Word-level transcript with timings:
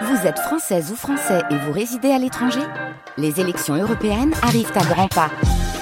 Vous 0.00 0.26
êtes 0.26 0.38
française 0.38 0.90
ou 0.90 0.96
français 0.96 1.42
et 1.50 1.56
vous 1.56 1.72
résidez 1.72 2.10
à 2.10 2.18
l'étranger 2.18 2.62
Les 3.18 3.40
élections 3.40 3.74
européennes 3.74 4.32
arrivent 4.42 4.72
à 4.74 4.84
grands 4.84 5.08
pas. 5.08 5.30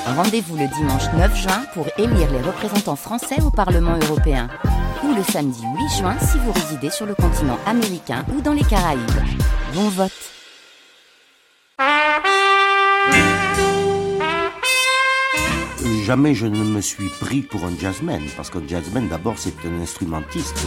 Rendez-vous 0.04 0.56
le 0.56 0.67
dimanche 0.67 1.04
9 1.17 1.36
juin 1.36 1.63
pour 1.75 1.86
élire 1.97 2.31
les 2.33 2.41
représentants 2.41 2.96
français 2.96 3.41
au 3.42 3.50
Parlement 3.50 3.96
européen. 4.02 4.49
Ou 5.04 5.15
le 5.15 5.23
samedi 5.23 5.62
8 5.62 5.99
juin 5.99 6.17
si 6.18 6.38
vous 6.38 6.50
résidez 6.52 6.91
sur 6.91 7.07
le 7.07 7.15
continent 7.15 7.58
américain 7.67 8.25
ou 8.36 8.41
dans 8.41 8.52
les 8.52 8.64
Caraïbes. 8.64 9.00
Bon 9.74 9.88
vote 9.88 10.12
Jamais 16.04 16.34
je 16.34 16.46
ne 16.46 16.64
me 16.64 16.80
suis 16.80 17.08
pris 17.20 17.42
pour 17.42 17.64
un 17.64 17.79
jazzman, 17.79 18.22
parce 18.36 18.50
qu'un 18.50 18.66
jazzman 18.66 19.08
d'abord 19.08 19.38
c'est 19.38 19.54
un 19.64 19.80
instrumentiste. 19.80 20.66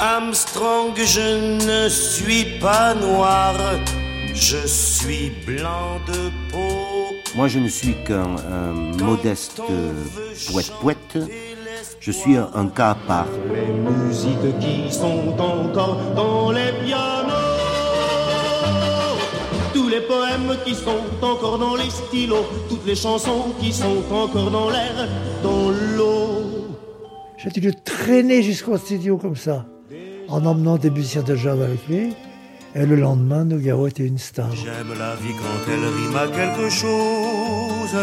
Armstrong, 0.00 0.92
je 0.96 1.56
ne 1.64 1.88
suis 1.88 2.44
pas 2.60 2.94
noir, 2.94 3.54
je 4.32 4.64
suis 4.64 5.32
blanc 5.44 5.98
de 6.06 6.30
peau. 6.52 7.16
Moi 7.34 7.48
je 7.48 7.58
ne 7.58 7.66
suis 7.66 7.94
qu'un 8.06 8.36
modeste 9.00 9.60
poète-poète, 10.52 11.18
je 11.98 12.12
suis 12.12 12.36
un, 12.36 12.48
un, 12.54 12.68
cas 12.68 12.90
à 12.90 12.94
part. 12.94 13.26
Les 13.52 13.72
musiques 13.72 14.58
qui 14.60 14.92
sont 14.92 15.34
encore 15.36 15.98
dans 16.14 16.52
les 16.52 16.72
pianos, 16.84 17.32
tous 19.74 19.88
les 19.88 20.02
poèmes 20.02 20.56
qui 20.64 20.76
sont 20.76 21.02
encore 21.20 21.58
dans 21.58 21.74
les 21.74 21.90
stylos, 21.90 22.46
toutes 22.68 22.86
les 22.86 22.94
chansons 22.94 23.52
qui 23.60 23.72
sont 23.72 24.04
encore 24.12 24.52
dans 24.52 24.70
l'air, 24.70 25.08
dans 25.42 25.70
l'eau. 25.70 26.68
J'ai 27.36 27.50
dû 27.50 27.60
le 27.60 27.74
traîner 27.74 28.42
jusqu'au 28.42 28.78
studio 28.78 29.16
comme 29.16 29.36
ça 29.36 29.64
en 30.28 30.44
emmenant 30.44 30.76
des 30.76 30.90
musiciens 30.90 31.22
de 31.22 31.34
jazz 31.34 31.60
avec 31.60 31.86
lui. 31.88 32.14
Et 32.74 32.86
le 32.86 32.96
lendemain, 32.96 33.44
Nougaro 33.44 33.88
était 33.88 34.06
une 34.06 34.18
star. 34.18 34.54
J'aime 34.54 34.92
la 34.98 35.14
vie 35.16 35.34
quand 35.40 35.72
elle 35.72 35.84
rime 35.84 36.16
à 36.16 36.28
quelque 36.28 36.68
chose. 36.70 37.96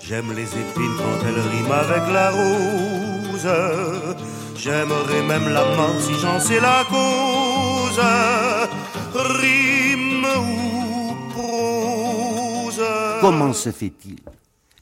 J'aime 0.00 0.32
les 0.36 0.42
épines 0.42 0.96
quand 0.98 1.26
elle 1.26 1.40
rime 1.40 1.72
avec 1.72 2.12
la 2.12 2.30
rose. 2.30 3.48
J'aimerais 4.56 5.22
même 5.26 5.48
la 5.48 5.64
mort 5.76 5.96
si 6.00 6.14
j'en 6.20 6.38
sais 6.38 6.60
la 6.60 6.84
cause. 6.88 8.00
Rime 9.14 10.26
ou 10.38 11.32
prose. 11.32 12.82
Comment 13.20 13.52
se 13.52 13.72
fait-il 13.72 14.18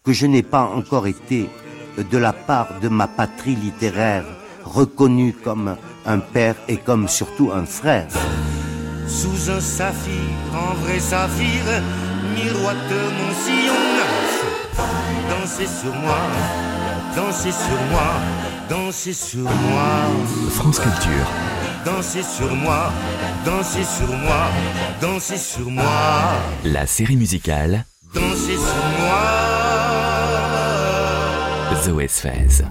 que 0.05 0.12
je 0.12 0.27
n'ai 0.27 0.42
pas 0.42 0.64
encore 0.64 1.06
été 1.06 1.48
de 1.97 2.19
la 2.19 2.33
part 2.33 2.80
de 2.80 2.89
ma 2.89 3.06
patrie 3.06 3.55
littéraire 3.55 4.24
reconnu 4.64 5.32
comme 5.32 5.77
un 6.06 6.18
père 6.18 6.56
et 6.68 6.77
comme 6.77 7.08
surtout 7.08 7.50
un 7.52 7.64
frère. 7.64 8.08
Sous 9.06 9.50
un 9.50 9.60
saphir, 9.60 10.22
en 10.52 10.74
vrai 10.74 10.98
saphir, 10.98 11.62
miroite 12.34 12.77
mon 13.18 13.34
sillon. 13.44 13.72
Dansez 15.28 15.66
sur 15.66 15.94
moi, 15.94 16.18
dansez 17.14 17.52
sur 17.52 17.83
moi, 17.90 18.14
dansez 18.68 19.12
sur 19.12 19.42
moi. 19.42 20.50
France 20.50 20.78
Culture. 20.78 21.27
Dansez 21.84 22.22
sur 22.22 22.55
moi, 22.55 22.92
dansez 23.44 23.83
sur 23.83 24.08
moi, 24.16 24.46
dansez 25.00 25.36
sur 25.36 25.68
moi. 25.68 25.84
La 26.64 26.86
série 26.86 27.16
musicale. 27.16 27.84
Dansez 28.14 28.56
sur 28.56 28.84
moi. 29.00 29.42
Zoé 31.83 32.06
Sfez. 32.06 32.62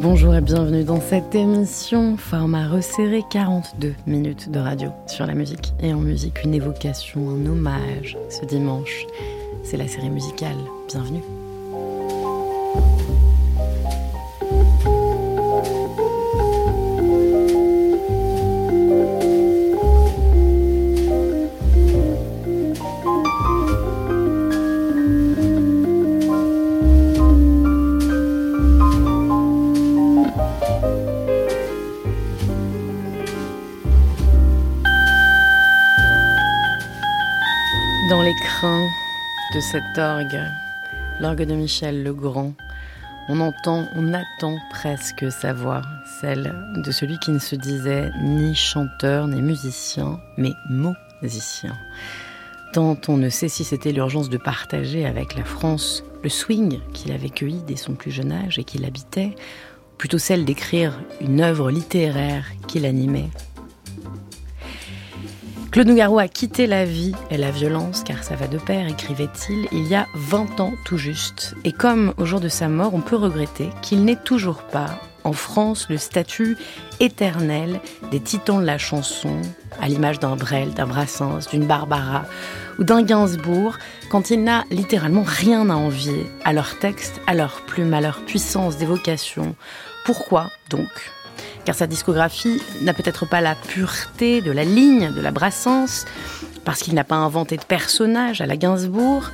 Bonjour 0.00 0.32
et 0.32 0.40
bienvenue 0.40 0.84
dans 0.84 1.00
cette 1.00 1.34
émission, 1.34 2.16
format 2.16 2.68
resserré 2.68 3.24
42 3.28 3.96
minutes 4.06 4.48
de 4.48 4.60
radio 4.60 4.90
sur 5.08 5.26
la 5.26 5.34
musique 5.34 5.72
et 5.80 5.92
en 5.92 5.98
musique, 5.98 6.44
une 6.44 6.54
évocation, 6.54 7.30
un 7.30 7.46
hommage 7.46 8.16
ce 8.30 8.44
dimanche. 8.44 9.04
C'est 9.64 9.76
la 9.76 9.88
série 9.88 10.10
musicale, 10.10 10.54
bienvenue. 10.86 11.22
Dans 38.08 38.22
les 38.22 38.34
crins 38.34 38.88
de 39.54 39.60
cet 39.60 39.98
orgue, 39.98 40.40
l'orgue 41.20 41.42
de 41.42 41.54
Michel 41.54 42.02
Legrand, 42.02 42.54
on 43.28 43.38
entend, 43.40 43.86
on 43.96 44.14
attend 44.14 44.56
presque 44.70 45.30
sa 45.30 45.52
voix, 45.52 45.82
celle 46.18 46.54
de 46.76 46.90
celui 46.90 47.18
qui 47.18 47.32
ne 47.32 47.38
se 47.38 47.54
disait 47.54 48.10
ni 48.22 48.54
chanteur 48.54 49.28
ni 49.28 49.42
musicien, 49.42 50.20
mais 50.38 50.52
musicien. 51.20 51.76
Tant 52.72 52.96
on 53.08 53.18
ne 53.18 53.28
sait 53.28 53.50
si 53.50 53.62
c'était 53.62 53.92
l'urgence 53.92 54.30
de 54.30 54.38
partager 54.38 55.04
avec 55.04 55.36
la 55.36 55.44
France 55.44 56.02
le 56.22 56.30
swing 56.30 56.80
qu'il 56.94 57.12
avait 57.12 57.28
cueilli 57.28 57.60
dès 57.66 57.76
son 57.76 57.92
plus 57.92 58.10
jeune 58.10 58.32
âge 58.32 58.58
et 58.58 58.64
qu'il 58.64 58.86
habitait, 58.86 59.34
plutôt 59.98 60.18
celle 60.18 60.46
d'écrire 60.46 60.98
une 61.20 61.42
œuvre 61.42 61.70
littéraire 61.70 62.46
qu'il 62.68 62.86
animait 62.86 63.28
Claude 65.70 65.88
Nougaro 65.88 66.18
a 66.18 66.28
quitté 66.28 66.66
la 66.66 66.86
vie 66.86 67.12
et 67.30 67.36
la 67.36 67.50
violence, 67.50 68.02
car 68.02 68.24
ça 68.24 68.36
va 68.36 68.46
de 68.46 68.56
pair, 68.56 68.88
écrivait-il, 68.88 69.68
il 69.70 69.86
y 69.86 69.94
a 69.94 70.06
20 70.14 70.60
ans 70.60 70.72
tout 70.86 70.96
juste. 70.96 71.54
Et 71.64 71.72
comme 71.72 72.14
au 72.16 72.24
jour 72.24 72.40
de 72.40 72.48
sa 72.48 72.68
mort, 72.68 72.94
on 72.94 73.02
peut 73.02 73.16
regretter 73.16 73.68
qu'il 73.82 74.04
n'ait 74.04 74.16
toujours 74.16 74.62
pas, 74.62 74.98
en 75.24 75.34
France, 75.34 75.88
le 75.90 75.98
statut 75.98 76.56
éternel 77.00 77.80
des 78.10 78.18
titans 78.18 78.60
de 78.60 78.64
la 78.64 78.78
chanson, 78.78 79.42
à 79.78 79.88
l'image 79.88 80.18
d'un 80.20 80.36
Brel, 80.36 80.72
d'un 80.72 80.86
Brassens, 80.86 81.50
d'une 81.50 81.66
Barbara 81.66 82.24
ou 82.78 82.84
d'un 82.84 83.02
Gainsbourg, 83.02 83.76
quand 84.10 84.30
il 84.30 84.44
n'a 84.44 84.64
littéralement 84.70 85.24
rien 85.24 85.68
à 85.68 85.74
envier 85.74 86.26
à 86.44 86.54
leur 86.54 86.78
texte, 86.78 87.20
à 87.26 87.34
leur 87.34 87.60
plume, 87.66 87.92
à 87.92 88.00
leur 88.00 88.24
puissance 88.24 88.78
d'évocation. 88.78 89.54
Pourquoi 90.06 90.50
donc? 90.70 90.88
Car 91.68 91.74
sa 91.74 91.86
discographie 91.86 92.62
n'a 92.80 92.94
peut-être 92.94 93.26
pas 93.26 93.42
la 93.42 93.54
pureté 93.54 94.40
de 94.40 94.50
la 94.50 94.64
ligne 94.64 95.12
de 95.12 95.20
la 95.20 95.30
Brassens, 95.30 96.06
parce 96.64 96.80
qu'il 96.80 96.94
n'a 96.94 97.04
pas 97.04 97.16
inventé 97.16 97.58
de 97.58 97.62
personnage 97.62 98.40
à 98.40 98.46
la 98.46 98.56
Gainsbourg, 98.56 99.24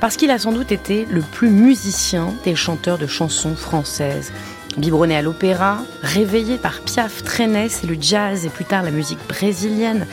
parce 0.00 0.16
qu'il 0.16 0.32
a 0.32 0.40
sans 0.40 0.50
doute 0.50 0.72
été 0.72 1.06
le 1.08 1.20
plus 1.20 1.50
musicien 1.50 2.34
des 2.42 2.56
chanteurs 2.56 2.98
de 2.98 3.06
chansons 3.06 3.54
françaises. 3.54 4.32
Biberonné 4.76 5.14
à 5.14 5.22
l'opéra, 5.22 5.78
réveillé 6.02 6.58
par 6.58 6.80
Piaf, 6.80 7.22
Trenes 7.22 7.54
et 7.84 7.86
le 7.86 7.96
jazz 8.00 8.44
et 8.44 8.48
plus 8.48 8.64
tard 8.64 8.82
la 8.82 8.90
musique 8.90 9.20
brésilienne 9.28 10.04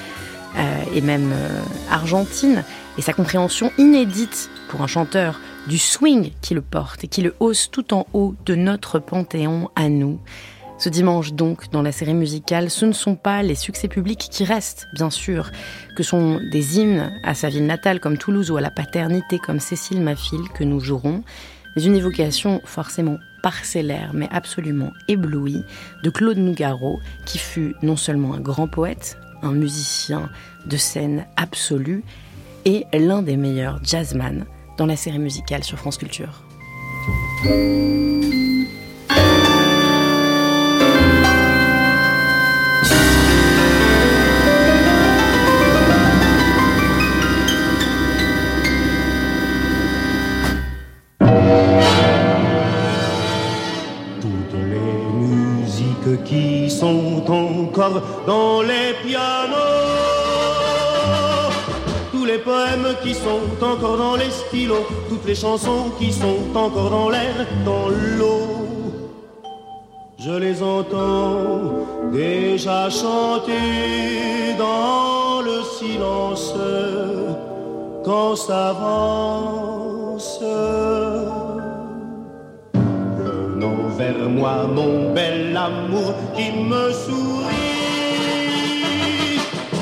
euh, 0.57 0.83
et 0.93 1.01
même 1.01 1.31
euh, 1.33 1.61
argentine, 1.89 2.63
et 2.99 3.01
sa 3.01 3.13
compréhension 3.13 3.71
inédite 3.79 4.51
pour 4.69 4.83
un 4.83 4.87
chanteur 4.87 5.41
du 5.65 5.79
swing 5.79 6.31
qui 6.43 6.53
le 6.53 6.61
porte 6.61 7.05
et 7.05 7.07
qui 7.07 7.23
le 7.23 7.33
hausse 7.39 7.71
tout 7.71 7.91
en 7.95 8.05
haut 8.13 8.35
de 8.45 8.53
notre 8.53 8.99
panthéon 8.99 9.71
à 9.75 9.89
nous. 9.89 10.19
Ce 10.77 10.89
dimanche 10.89 11.33
donc, 11.33 11.71
dans 11.71 11.81
la 11.81 11.93
série 11.93 12.13
musicale, 12.13 12.69
ce 12.69 12.85
ne 12.85 12.91
sont 12.91 13.15
pas 13.15 13.41
les 13.41 13.55
succès 13.55 13.87
publics 13.87 14.27
qui 14.29 14.43
restent, 14.43 14.87
bien 14.93 15.09
sûr, 15.09 15.51
que 15.95 16.03
sont 16.03 16.39
des 16.51 16.77
hymnes 16.77 17.13
à 17.23 17.33
sa 17.33 17.47
ville 17.47 17.65
natale 17.65 18.01
comme 18.01 18.17
Toulouse 18.17 18.51
ou 18.51 18.57
à 18.57 18.61
la 18.61 18.71
paternité 18.71 19.39
comme 19.39 19.61
Cécile 19.61 20.01
Mafile 20.01 20.49
que 20.53 20.65
nous 20.65 20.81
jouerons, 20.81 21.23
mais 21.75 21.83
une 21.83 21.95
évocation 21.95 22.61
forcément 22.65 23.17
parcellaire 23.41 24.11
mais 24.13 24.27
absolument 24.31 24.91
éblouie 25.07 25.63
de 26.03 26.09
Claude 26.09 26.37
Nougaro, 26.37 26.99
qui 27.25 27.37
fut 27.37 27.75
non 27.81 27.95
seulement 27.95 28.33
un 28.33 28.41
grand 28.41 28.67
poète, 28.67 29.17
un 29.43 29.53
musicien 29.53 30.29
de 30.65 30.75
scène 30.75 31.25
absolue 31.37 32.03
et 32.65 32.85
l'un 32.93 33.21
des 33.21 33.37
meilleurs 33.37 33.79
jazzman 33.83 34.45
dans 34.77 34.87
la 34.87 34.97
série 34.97 35.19
musicale 35.19 35.63
sur 35.63 35.77
France 35.77 35.97
Culture. 35.97 36.43
Sont 56.75 57.23
encore 57.29 58.01
dans 58.27 58.61
les 58.61 58.93
pianos. 59.03 59.55
Tous 62.11 62.25
les 62.25 62.39
poèmes 62.39 62.89
qui 63.03 63.13
sont 63.13 63.47
encore 63.61 63.97
dans 63.97 64.15
les 64.15 64.31
stylos, 64.41 64.87
toutes 65.09 65.25
les 65.25 65.35
chansons 65.35 65.91
qui 65.99 66.11
sont 66.11 66.41
encore 66.53 66.89
dans 66.89 67.09
l'air, 67.09 67.35
dans 67.65 67.87
l'eau. 68.17 68.47
Je 70.25 70.35
les 70.45 70.61
entends 70.61 71.51
déjà 72.11 72.89
chanter 72.89 74.55
dans 74.57 75.41
le 75.49 75.57
silence 75.79 76.53
quand 78.03 78.35
ça 78.35 78.73
Venons 83.55 83.87
vers 83.97 84.29
moi, 84.29 84.67
mon 84.67 85.13
bel 85.13 85.55
amour 85.55 86.13
qui 86.35 86.51
me 86.51 86.91
sourit 86.91 87.45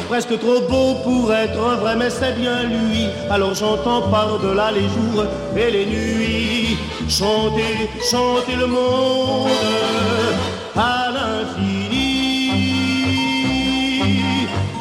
presque 0.08 0.38
trop 0.38 0.62
beau 0.70 0.94
pour 1.04 1.34
être 1.34 1.58
vrai, 1.82 1.96
mais 1.98 2.12
c'est 2.12 2.34
bien 2.34 2.66
lui. 2.66 3.08
Alors 3.32 3.56
j'entends 3.56 4.04
par-delà 4.12 4.72
les 4.72 4.88
jours 4.96 5.26
et 5.58 5.72
les 5.72 5.86
nuits 5.88 6.78
chanter, 7.10 7.90
chanter 8.12 8.56
le 8.60 8.68
monde 8.68 9.50
à 10.76 11.10
l'infini. 11.16 12.52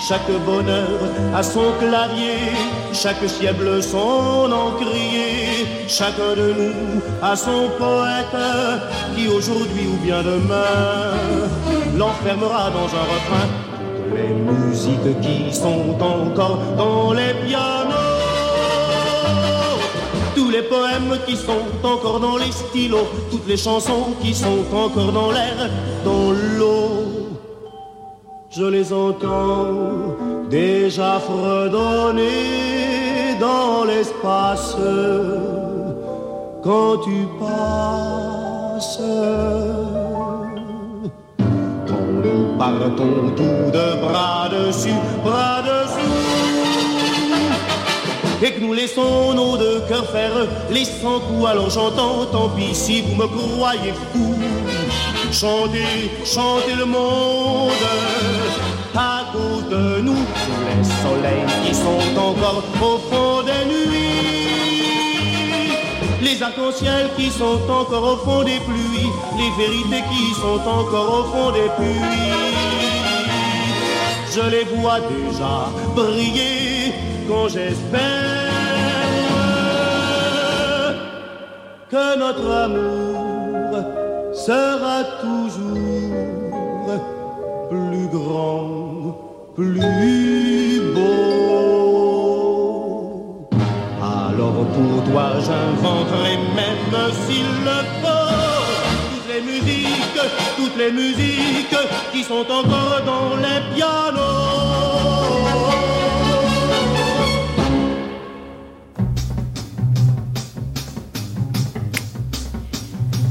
Chaque 0.06 0.30
bonheur 0.44 0.98
a 1.34 1.42
son 1.42 1.72
clavier, 1.80 2.52
chaque 2.92 3.24
bleu 3.56 3.80
son 3.80 4.52
encrier, 4.52 5.41
chacun 5.92 6.34
de 6.34 6.54
nous 6.58 7.02
a 7.22 7.36
son 7.36 7.68
poète 7.78 8.40
qui 9.14 9.28
aujourd'hui 9.28 9.86
ou 9.92 9.96
bien 10.02 10.22
demain 10.22 11.12
l'enfermera 11.98 12.70
dans 12.70 12.88
un 13.00 13.04
refrain 13.14 13.46
les 14.14 14.34
musiques 14.34 15.20
qui 15.20 15.54
sont 15.54 15.94
encore 16.00 16.58
dans 16.78 17.12
les 17.12 17.34
pianos, 17.46 17.92
tous 20.34 20.50
les 20.50 20.62
poèmes 20.62 21.18
qui 21.26 21.36
sont 21.36 21.64
encore 21.82 22.20
dans 22.20 22.38
les 22.38 22.52
stylos, 22.52 23.08
toutes 23.30 23.46
les 23.46 23.56
chansons 23.56 24.14
qui 24.22 24.34
sont 24.34 24.64
encore 24.74 25.12
dans 25.12 25.30
l'air, 25.30 25.70
dans 26.04 26.30
l'eau. 26.58 26.88
Je 28.50 28.64
les 28.64 28.92
entends 28.92 30.16
déjà 30.50 31.18
fredonner 31.20 32.30
dans 33.40 33.84
l'espace 33.84 34.76
quand 36.62 36.98
tu 37.04 37.26
passes 37.40 39.00
partons 42.58 43.32
tout 43.36 43.70
de 43.72 44.00
bras 44.00 44.48
dessus, 44.48 45.00
bras 45.24 45.62
dessous. 45.62 46.22
Et 48.44 48.52
que 48.52 48.60
nous 48.60 48.72
laissons 48.72 49.34
nos 49.34 49.56
deux 49.56 49.80
cœurs 49.88 50.08
faire 50.10 50.36
les 50.70 50.84
cent 50.84 51.20
coups. 51.26 51.46
Alors 51.48 51.70
j'entends, 51.70 52.26
tant 52.30 52.48
pis 52.50 52.74
si 52.74 53.02
vous 53.02 53.16
me 53.16 53.26
croyez 53.26 53.94
fou. 54.12 54.34
Chantez, 55.32 56.10
chantez 56.24 56.74
le 56.76 56.84
monde 56.84 57.84
à 58.94 59.24
cause 59.32 59.68
de 59.70 60.00
nous. 60.02 60.24
Les 60.68 60.84
soleils 61.02 61.46
qui 61.64 61.74
sont 61.74 62.02
encore 62.18 62.62
au 62.80 62.98
fond 63.08 63.31
arcs-en-ciel 66.42 67.10
qui 67.16 67.30
sont 67.30 67.60
encore 67.70 68.14
au 68.14 68.16
fond 68.24 68.42
des 68.42 68.60
pluies. 68.60 69.10
Les 69.38 69.50
vérités 69.62 70.04
qui 70.10 70.34
sont 70.40 70.60
encore 70.68 71.20
au 71.20 71.24
fond 71.32 71.50
des 71.52 71.68
puits 71.76 72.52
je 74.34 74.50
les 74.50 74.64
vois 74.64 75.00
déjà 75.00 75.68
briller 75.94 76.92
quand 77.28 77.48
j'espère 77.48 78.12
que 81.90 82.18
notre 82.18 82.50
amour 82.50 83.76
sera 84.32 85.04
toujours 85.20 86.88
plus 87.70 88.08
grand, 88.08 89.16
plus 89.54 89.80
J'inventerai 95.14 96.38
même 96.56 97.12
s'il 97.26 97.44
le 97.64 97.78
faut 98.00 98.32
toutes 99.10 99.28
les 99.28 99.42
musiques, 99.42 100.20
toutes 100.56 100.78
les 100.78 100.90
musiques 100.90 101.76
qui 102.12 102.22
sont 102.22 102.46
encore 102.50 103.02
dans 103.04 103.36
les 103.36 103.74
pianos. 103.74 104.72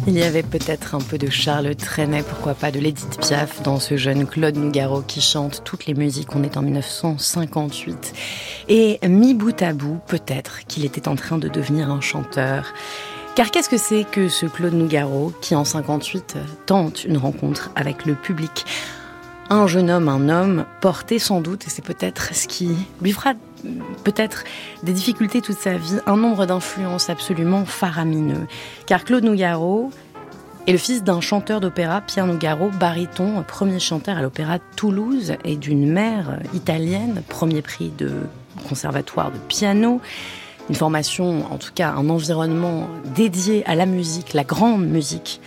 Il 0.06 0.18
y 0.18 0.24
avait 0.24 0.44
peut-être 0.44 0.94
un 0.94 1.00
peu 1.00 1.18
de 1.18 1.30
Charles 1.30 1.74
Trenet, 1.75 2.22
pourquoi 2.22 2.54
pas 2.54 2.69
de 2.69 2.80
l'Edith 2.80 3.18
Piaf 3.22 3.63
dans 3.63 3.80
ce 3.80 3.98
jeune 3.98 4.27
Claude 4.27 4.57
Nougaro 4.57 5.01
qui 5.01 5.22
chante 5.22 5.63
toutes 5.63 5.88
les 5.88 5.94
musiques. 5.95 6.36
On 6.36 6.44
est 6.44 6.57
en 6.57 6.62
1958. 6.62 8.13
Et 8.74 9.00
mi 9.06 9.34
bout 9.34 9.62
à 9.62 9.74
bout, 9.74 10.00
peut-être 10.08 10.66
qu'il 10.66 10.86
était 10.86 11.10
en 11.10 11.18
train 11.18 11.38
de 11.38 11.50
devenir 11.50 11.92
un 11.92 12.00
chanteur. 12.00 12.74
Car 13.36 13.52
qu'est-ce 13.52 13.68
que 13.68 13.76
c'est 13.76 14.06
que 14.06 14.30
ce 14.30 14.46
Claude 14.46 14.72
Nougaro 14.72 15.34
qui 15.42 15.56
en 15.56 15.66
58 15.66 16.38
tente 16.68 17.04
une 17.04 17.18
rencontre 17.18 17.70
avec 17.76 18.06
le 18.06 18.16
public? 18.16 18.64
Un 19.50 19.68
jeune 19.68 19.90
homme, 19.90 20.08
un 20.08 20.30
homme 20.30 20.66
porté 20.80 21.20
sans 21.20 21.42
doute, 21.42 21.68
et 21.68 21.70
c'est 21.70 21.84
peut-être 21.84 22.34
ce 22.34 22.48
qui 22.48 22.70
lui 23.02 23.12
fera 23.12 23.34
peut-être 24.06 24.46
des 24.84 24.94
difficultés 24.94 25.42
toute 25.42 25.58
sa 25.58 25.74
vie, 25.74 25.98
un 26.06 26.16
nombre 26.16 26.46
d'influences 26.46 27.10
absolument 27.10 27.66
faramineux. 27.66 28.48
Car 28.86 29.04
Claude 29.04 29.26
Nougaro 29.26 29.92
est 30.66 30.72
le 30.72 30.78
fils 30.78 31.04
d'un 31.04 31.20
chanteur 31.20 31.60
d'opéra, 31.60 32.00
Pierre 32.00 32.26
Nougaro, 32.26 32.70
baryton, 32.70 33.44
premier 33.46 33.82
chanteur 33.82 34.18
à 34.18 34.22
l'opéra 34.22 34.60
de 34.60 34.64
Toulouse, 34.78 35.34
et 35.44 35.58
d'une 35.58 35.92
mère 35.92 36.40
italienne, 36.54 37.22
premier 37.28 37.62
prix 37.62 37.92
de 37.98 38.14
conservatoire 38.68 39.31
de 39.31 39.38
piano 39.38 40.01
une 40.69 40.75
formation, 40.75 41.51
en 41.51 41.57
tout 41.57 41.71
cas 41.74 41.92
un 41.92 42.09
environnement 42.09 42.88
dédié 43.15 43.65
à 43.65 43.75
la 43.75 43.86
musique, 43.86 44.33
la 44.33 44.45
grande 44.45 44.86
musique, 44.86 45.42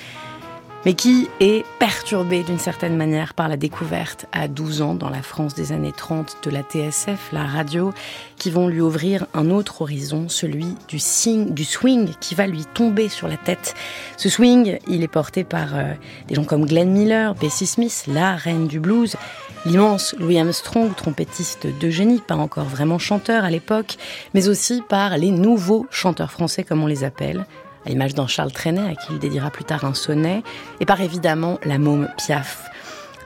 mais 0.84 0.92
qui 0.92 1.28
est 1.40 1.64
perturbé 1.78 2.42
d'une 2.42 2.58
certaine 2.58 2.94
manière 2.94 3.32
par 3.32 3.48
la 3.48 3.56
découverte 3.56 4.26
à 4.32 4.48
12 4.48 4.82
ans 4.82 4.94
dans 4.94 5.08
la 5.08 5.22
France 5.22 5.54
des 5.54 5.72
années 5.72 5.94
30 5.96 6.36
de 6.42 6.50
la 6.50 6.60
TSF, 6.60 7.30
la 7.32 7.44
radio, 7.44 7.94
qui 8.36 8.50
vont 8.50 8.68
lui 8.68 8.82
ouvrir 8.82 9.26
un 9.32 9.48
autre 9.48 9.80
horizon, 9.80 10.28
celui 10.28 10.76
du, 10.88 10.98
du 11.46 11.64
swing 11.64 12.10
qui 12.20 12.34
va 12.34 12.46
lui 12.46 12.66
tomber 12.66 13.08
sur 13.08 13.26
la 13.26 13.38
tête. 13.38 13.74
Ce 14.18 14.28
swing, 14.28 14.78
il 14.86 15.02
est 15.02 15.08
porté 15.08 15.42
par 15.42 15.74
euh, 15.74 15.94
des 16.28 16.34
gens 16.34 16.44
comme 16.44 16.66
Glenn 16.66 16.92
Miller, 16.92 17.34
Bessie 17.34 17.66
Smith, 17.66 18.04
la 18.06 18.36
reine 18.36 18.66
du 18.66 18.78
blues, 18.78 19.16
l'immense 19.64 20.14
Louis 20.18 20.38
Armstrong, 20.38 20.94
trompettiste 20.94 21.66
de 21.66 21.90
génie, 21.90 22.20
pas 22.20 22.36
encore 22.36 22.64
vraiment 22.64 22.98
chanteur 22.98 23.44
à 23.44 23.50
l'époque, 23.50 23.96
mais 24.34 24.48
aussi 24.48 24.82
par 24.88 25.16
les 25.16 25.30
nouveaux 25.30 25.86
chanteurs 25.90 26.30
français 26.30 26.64
comme 26.64 26.82
on 26.82 26.86
les 26.86 27.04
appelle, 27.04 27.46
à 27.86 27.88
l'image 27.88 28.14
d'un 28.14 28.26
Charles 28.26 28.52
Trenet 28.52 28.92
à 28.92 28.94
qui 28.94 29.12
il 29.12 29.18
dédiera 29.18 29.50
plus 29.50 29.64
tard 29.64 29.84
un 29.84 29.94
sonnet, 29.94 30.42
et 30.80 30.86
par 30.86 31.00
évidemment 31.00 31.58
la 31.64 31.78
môme 31.78 32.08
Piaf. 32.16 32.70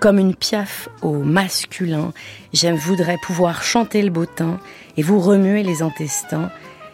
Comme 0.00 0.18
une 0.18 0.34
Piaf 0.34 0.88
au 1.02 1.14
masculin, 1.14 2.12
j'aime 2.52 2.76
voudrais 2.76 3.18
pouvoir 3.18 3.62
chanter 3.62 4.02
le 4.02 4.10
bottin 4.10 4.60
et 4.96 5.02
vous 5.02 5.20
remuer 5.20 5.62
les 5.62 5.82
intestins, 5.82 6.50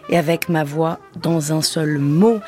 et 0.09 0.17
avec 0.17 0.49
ma 0.49 0.65
voix 0.65 0.99
dans 1.17 1.53
un 1.53 1.63
seul 1.63 1.99
mot, 1.99 2.41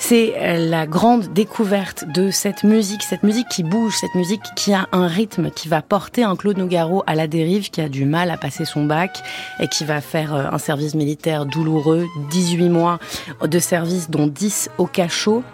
c'est 0.00 0.56
la 0.58 0.86
grande 0.86 1.32
découverte 1.32 2.04
de 2.12 2.30
cette 2.30 2.64
musique, 2.64 3.02
cette 3.02 3.22
musique 3.22 3.48
qui 3.48 3.62
bouge, 3.62 3.94
cette 4.00 4.14
musique 4.14 4.42
qui 4.56 4.72
a 4.72 4.88
un 4.92 5.06
rythme, 5.06 5.50
qui 5.50 5.68
va 5.68 5.82
porter 5.82 6.24
un 6.24 6.34
Claude 6.36 6.58
Nougaro 6.58 7.04
à 7.06 7.14
la 7.14 7.28
dérive, 7.28 7.70
qui 7.70 7.80
a 7.80 7.88
du 7.88 8.06
mal 8.06 8.30
à 8.30 8.36
passer 8.36 8.64
son 8.64 8.84
bac 8.84 9.22
et 9.60 9.68
qui 9.68 9.84
va 9.84 10.00
faire 10.00 10.34
un 10.34 10.58
service 10.58 10.94
militaire 10.94 11.46
douloureux, 11.46 12.06
18 12.30 12.70
mois 12.70 12.98
de 13.42 13.58
service 13.58 14.10
dont 14.10 14.26
10 14.26 14.70
au 14.78 14.86
cachot. 14.86 15.44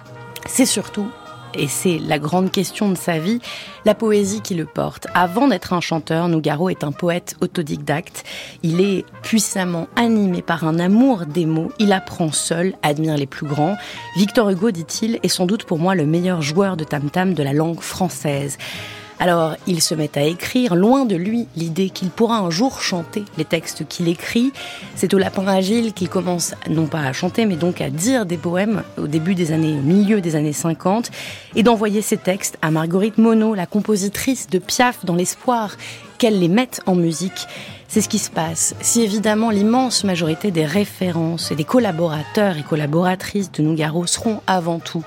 C'est 0.46 0.64
surtout 0.64 1.08
et 1.54 1.68
c'est 1.68 1.98
la 1.98 2.18
grande 2.18 2.50
question 2.50 2.88
de 2.88 2.96
sa 2.96 3.18
vie, 3.18 3.40
la 3.84 3.94
poésie 3.94 4.40
qui 4.40 4.54
le 4.54 4.66
porte. 4.66 5.06
Avant 5.14 5.48
d'être 5.48 5.72
un 5.72 5.80
chanteur, 5.80 6.28
Nougaro 6.28 6.68
est 6.68 6.84
un 6.84 6.92
poète 6.92 7.36
autodidacte. 7.40 8.24
Il 8.62 8.80
est 8.80 9.04
puissamment 9.22 9.88
animé 9.96 10.42
par 10.42 10.64
un 10.64 10.78
amour 10.78 11.26
des 11.26 11.46
mots. 11.46 11.72
Il 11.78 11.92
apprend 11.92 12.32
seul, 12.32 12.74
admire 12.82 13.16
les 13.16 13.26
plus 13.26 13.46
grands. 13.46 13.76
Victor 14.16 14.50
Hugo, 14.50 14.70
dit-il, 14.70 15.18
est 15.22 15.28
sans 15.28 15.46
doute 15.46 15.64
pour 15.64 15.78
moi 15.78 15.94
le 15.94 16.06
meilleur 16.06 16.42
joueur 16.42 16.76
de 16.76 16.84
tam-tam 16.84 17.34
de 17.34 17.42
la 17.42 17.52
langue 17.52 17.80
française. 17.80 18.58
Alors 19.18 19.56
il 19.66 19.80
se 19.80 19.94
met 19.94 20.10
à 20.18 20.22
écrire, 20.22 20.74
loin 20.74 21.06
de 21.06 21.16
lui 21.16 21.46
l'idée 21.56 21.88
qu'il 21.88 22.10
pourra 22.10 22.38
un 22.38 22.50
jour 22.50 22.82
chanter 22.82 23.24
les 23.38 23.46
textes 23.46 23.88
qu'il 23.88 24.08
écrit. 24.08 24.52
C'est 24.94 25.14
au 25.14 25.18
Lapin 25.18 25.46
Agile 25.46 25.94
qu'il 25.94 26.10
commence 26.10 26.54
non 26.68 26.86
pas 26.86 27.00
à 27.00 27.12
chanter, 27.12 27.46
mais 27.46 27.56
donc 27.56 27.80
à 27.80 27.88
dire 27.88 28.26
des 28.26 28.36
poèmes 28.36 28.82
au 28.98 29.06
début 29.06 29.34
des 29.34 29.52
années, 29.52 29.72
au 29.72 29.82
milieu 29.82 30.20
des 30.20 30.36
années 30.36 30.52
50, 30.52 31.10
et 31.54 31.62
d'envoyer 31.62 32.02
ses 32.02 32.18
textes 32.18 32.58
à 32.60 32.70
Marguerite 32.70 33.16
Monod, 33.16 33.56
la 33.56 33.66
compositrice 33.66 34.48
de 34.50 34.58
Piaf, 34.58 35.04
dans 35.04 35.16
l'espoir 35.16 35.76
qu'elle 36.18 36.38
les 36.38 36.48
mette 36.48 36.80
en 36.86 36.94
musique. 36.94 37.46
C'est 37.88 38.00
ce 38.00 38.08
qui 38.08 38.18
se 38.18 38.30
passe. 38.30 38.74
Si 38.80 39.02
évidemment 39.02 39.50
l'immense 39.50 40.04
majorité 40.04 40.50
des 40.50 40.66
références 40.66 41.52
et 41.52 41.54
des 41.54 41.64
collaborateurs 41.64 42.56
et 42.58 42.62
collaboratrices 42.62 43.52
de 43.52 43.62
Nougaro 43.62 44.06
seront 44.06 44.40
avant 44.46 44.80
tout 44.80 45.04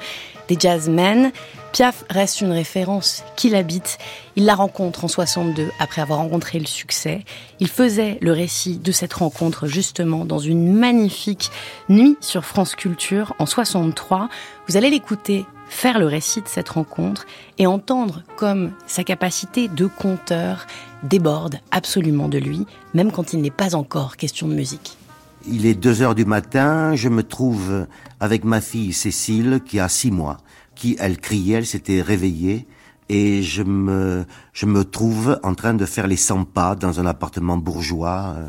des 0.49 0.57
jazzmen, 0.59 1.31
Piaf 1.71 2.03
reste 2.09 2.41
une 2.41 2.51
référence 2.51 3.23
qu'il 3.35 3.55
habite. 3.55 3.99
Il 4.35 4.45
la 4.45 4.55
rencontre 4.55 5.05
en 5.05 5.07
62 5.07 5.69
après 5.79 6.01
avoir 6.01 6.19
rencontré 6.19 6.59
le 6.59 6.65
succès. 6.65 7.23
Il 7.59 7.67
faisait 7.67 8.17
le 8.21 8.33
récit 8.33 8.77
de 8.77 8.91
cette 8.91 9.13
rencontre 9.13 9.67
justement 9.67 10.25
dans 10.25 10.39
une 10.39 10.73
magnifique 10.73 11.51
nuit 11.87 12.17
sur 12.19 12.43
France 12.43 12.75
Culture 12.75 13.35
en 13.37 13.45
63. 13.45 14.27
Vous 14.67 14.75
allez 14.75 14.89
l'écouter 14.89 15.45
faire 15.69 15.99
le 15.99 16.07
récit 16.07 16.41
de 16.41 16.47
cette 16.47 16.69
rencontre 16.69 17.27
et 17.59 17.67
entendre 17.67 18.23
comme 18.35 18.71
sa 18.87 19.03
capacité 19.03 19.67
de 19.67 19.85
conteur 19.85 20.65
déborde 21.03 21.59
absolument 21.69 22.27
de 22.27 22.39
lui, 22.39 22.65
même 22.95 23.11
quand 23.11 23.33
il 23.33 23.41
n'est 23.41 23.51
pas 23.51 23.75
encore 23.75 24.17
question 24.17 24.47
de 24.47 24.55
musique. 24.55 24.98
Il 25.47 25.65
est 25.65 25.73
deux 25.73 26.01
heures 26.01 26.15
du 26.15 26.25
matin, 26.25 26.95
je 26.95 27.09
me 27.09 27.23
trouve 27.23 27.87
avec 28.19 28.43
ma 28.43 28.61
fille 28.61 28.93
Cécile 28.93 29.61
qui 29.65 29.79
a 29.79 29.87
six 29.87 30.11
mois, 30.11 30.37
qui 30.75 30.97
elle 30.99 31.17
criait, 31.17 31.57
elle 31.57 31.65
s'était 31.65 32.01
réveillée 32.01 32.67
et 33.07 33.41
je 33.41 33.63
me 33.63 34.25
je 34.53 34.65
me 34.65 34.83
trouve 34.83 35.39
en 35.43 35.55
train 35.55 35.73
de 35.73 35.85
faire 35.85 36.07
les 36.07 36.17
100 36.17 36.45
pas 36.45 36.75
dans 36.75 36.99
un 36.99 37.05
appartement 37.05 37.57
bourgeois 37.57 38.35
euh, 38.37 38.47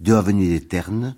de 0.00 0.12
avenue 0.12 0.48
des 0.48 0.60
Ternes 0.60 1.16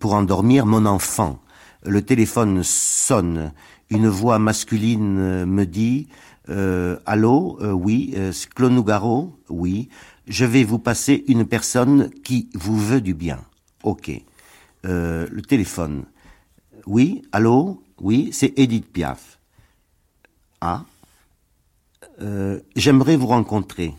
pour 0.00 0.14
endormir 0.14 0.66
mon 0.66 0.84
enfant. 0.84 1.38
Le 1.84 2.02
téléphone 2.02 2.62
sonne, 2.62 3.52
une 3.88 4.08
voix 4.08 4.38
masculine 4.38 5.18
euh, 5.18 5.46
me 5.46 5.64
dit 5.64 6.08
euh, 6.48 6.96
allô, 7.06 7.58
euh, 7.60 7.72
oui, 7.72 8.14
euh, 8.16 8.32
Clonougaro, 8.54 9.36
oui, 9.48 9.88
je 10.28 10.44
vais 10.44 10.62
vous 10.62 10.78
passer 10.78 11.24
une 11.26 11.44
personne 11.44 12.10
qui 12.24 12.48
vous 12.54 12.78
veut 12.78 13.00
du 13.00 13.14
bien. 13.14 13.40
Ok. 13.82 14.10
Euh, 14.84 15.26
le 15.30 15.42
téléphone. 15.42 16.04
Oui, 16.86 17.22
allô, 17.32 17.82
oui, 18.00 18.30
c'est 18.32 18.52
Edith 18.56 18.92
Piaf. 18.92 19.38
Ah. 20.60 20.84
Euh, 22.20 22.60
J'aimerais 22.76 23.16
vous 23.16 23.26
rencontrer. 23.26 23.94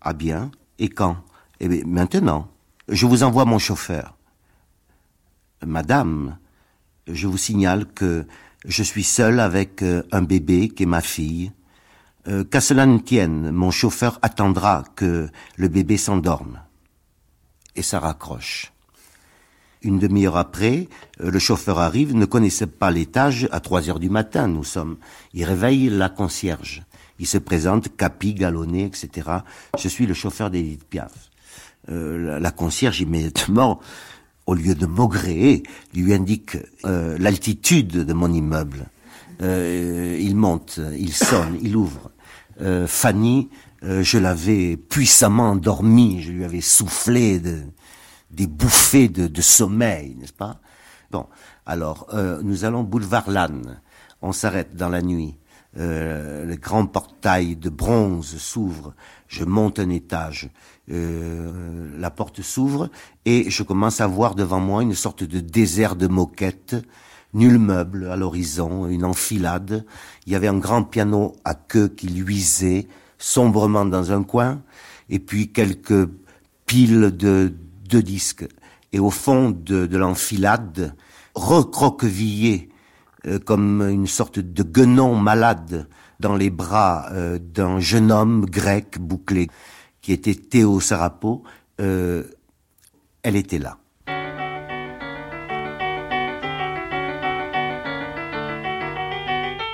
Ah 0.00 0.12
bien. 0.12 0.50
Et 0.78 0.88
quand? 0.88 1.16
Eh 1.60 1.68
bien, 1.68 1.82
maintenant. 1.86 2.48
Je 2.88 3.06
vous 3.06 3.22
envoie 3.22 3.44
mon 3.44 3.58
chauffeur. 3.58 4.16
Madame, 5.64 6.38
je 7.08 7.26
vous 7.26 7.38
signale 7.38 7.86
que 7.86 8.26
je 8.64 8.82
suis 8.82 9.04
seul 9.04 9.40
avec 9.40 9.82
euh, 9.82 10.02
un 10.12 10.22
bébé 10.22 10.68
qui 10.68 10.82
est 10.82 10.86
ma 10.86 11.00
fille. 11.00 11.52
Euh, 12.28 12.44
Qu'à 12.44 12.60
cela 12.60 12.86
ne 12.86 12.98
tienne, 12.98 13.50
mon 13.50 13.70
chauffeur 13.70 14.18
attendra 14.22 14.84
que 14.96 15.28
le 15.56 15.68
bébé 15.68 15.96
s'endorme. 15.96 16.60
Et 17.74 17.82
ça 17.82 18.00
raccroche. 18.00 18.72
Une 19.86 20.00
demi-heure 20.00 20.36
après, 20.36 20.88
euh, 21.20 21.30
le 21.30 21.38
chauffeur 21.38 21.78
arrive, 21.78 22.16
ne 22.16 22.24
connaissait 22.24 22.66
pas 22.66 22.90
l'étage, 22.90 23.48
à 23.52 23.60
trois 23.60 23.88
heures 23.88 24.00
du 24.00 24.10
matin 24.10 24.48
nous 24.48 24.64
sommes. 24.64 24.96
Il 25.32 25.44
réveille 25.44 25.88
la 25.88 26.08
concierge. 26.08 26.82
Il 27.20 27.26
se 27.26 27.38
présente, 27.38 27.96
capi, 27.96 28.34
galonné, 28.34 28.84
etc. 28.84 29.30
Je 29.78 29.88
suis 29.88 30.06
le 30.06 30.12
chauffeur 30.12 30.50
d'Edith 30.50 30.84
Piaf. 30.84 31.12
Euh, 31.88 32.40
la, 32.40 32.50
concierge 32.50 33.00
immédiatement, 33.00 33.78
au 34.46 34.54
lieu 34.54 34.74
de 34.74 34.86
maugréer, 34.86 35.62
lui 35.94 36.12
indique 36.12 36.56
euh, 36.84 37.16
l'altitude 37.20 38.04
de 38.04 38.12
mon 38.12 38.32
immeuble. 38.32 38.88
Euh, 39.40 40.18
il 40.20 40.34
monte, 40.34 40.80
il 40.98 41.12
sonne, 41.12 41.58
il 41.62 41.76
ouvre. 41.76 42.10
Euh, 42.60 42.88
Fanny, 42.88 43.50
je 43.82 44.18
l'avais 44.18 44.76
puissamment 44.76 45.50
endormie, 45.50 46.20
je 46.20 46.32
lui 46.32 46.44
avais 46.44 46.62
soufflé 46.62 47.38
de, 47.38 47.62
des 48.30 48.46
bouffées 48.46 49.08
de, 49.08 49.26
de 49.26 49.40
sommeil, 49.40 50.16
n'est-ce 50.18 50.32
pas? 50.32 50.60
Bon, 51.10 51.26
alors 51.64 52.06
euh, 52.12 52.40
nous 52.42 52.64
allons 52.64 52.82
boulevard 52.82 53.30
Lannes. 53.30 53.80
On 54.22 54.32
s'arrête 54.32 54.74
dans 54.74 54.88
la 54.88 55.02
nuit. 55.02 55.36
Euh, 55.78 56.46
le 56.46 56.56
grand 56.56 56.86
portail 56.86 57.54
de 57.56 57.68
bronze 57.68 58.36
s'ouvre. 58.38 58.94
Je 59.28 59.44
monte 59.44 59.78
un 59.78 59.90
étage. 59.90 60.50
Euh, 60.90 61.90
la 61.98 62.10
porte 62.10 62.40
s'ouvre 62.42 62.88
et 63.24 63.50
je 63.50 63.62
commence 63.62 64.00
à 64.00 64.06
voir 64.06 64.34
devant 64.34 64.60
moi 64.60 64.82
une 64.82 64.94
sorte 64.94 65.22
de 65.22 65.40
désert 65.40 65.96
de 65.96 66.06
moquettes. 66.06 66.76
Nul 67.34 67.58
meuble 67.58 68.08
à 68.10 68.16
l'horizon, 68.16 68.86
une 68.86 69.04
enfilade. 69.04 69.84
Il 70.26 70.32
y 70.32 70.36
avait 70.36 70.48
un 70.48 70.58
grand 70.58 70.84
piano 70.84 71.34
à 71.44 71.54
queue 71.54 71.88
qui 71.88 72.08
luisait 72.08 72.88
sombrement 73.18 73.84
dans 73.84 74.12
un 74.12 74.22
coin, 74.22 74.62
et 75.08 75.18
puis 75.18 75.52
quelques 75.52 76.08
piles 76.66 77.14
de, 77.16 77.52
de 77.88 78.00
disques. 78.00 78.46
Et 78.92 78.98
au 78.98 79.10
fond 79.10 79.50
de, 79.50 79.86
de 79.86 79.96
l'enfilade, 79.96 80.94
recroquevillé 81.34 82.70
euh, 83.26 83.38
comme 83.38 83.82
une 83.82 84.06
sorte 84.06 84.38
de 84.38 84.62
guenon 84.62 85.16
malade 85.16 85.88
dans 86.20 86.34
les 86.34 86.50
bras 86.50 87.08
euh, 87.12 87.38
d'un 87.38 87.80
jeune 87.80 88.12
homme 88.12 88.46
grec 88.46 88.98
bouclé 88.98 89.48
qui 90.00 90.12
était 90.12 90.34
Théo 90.34 90.80
Sarapo, 90.80 91.42
euh, 91.80 92.24
elle 93.22 93.36
était 93.36 93.58
là. 93.58 93.78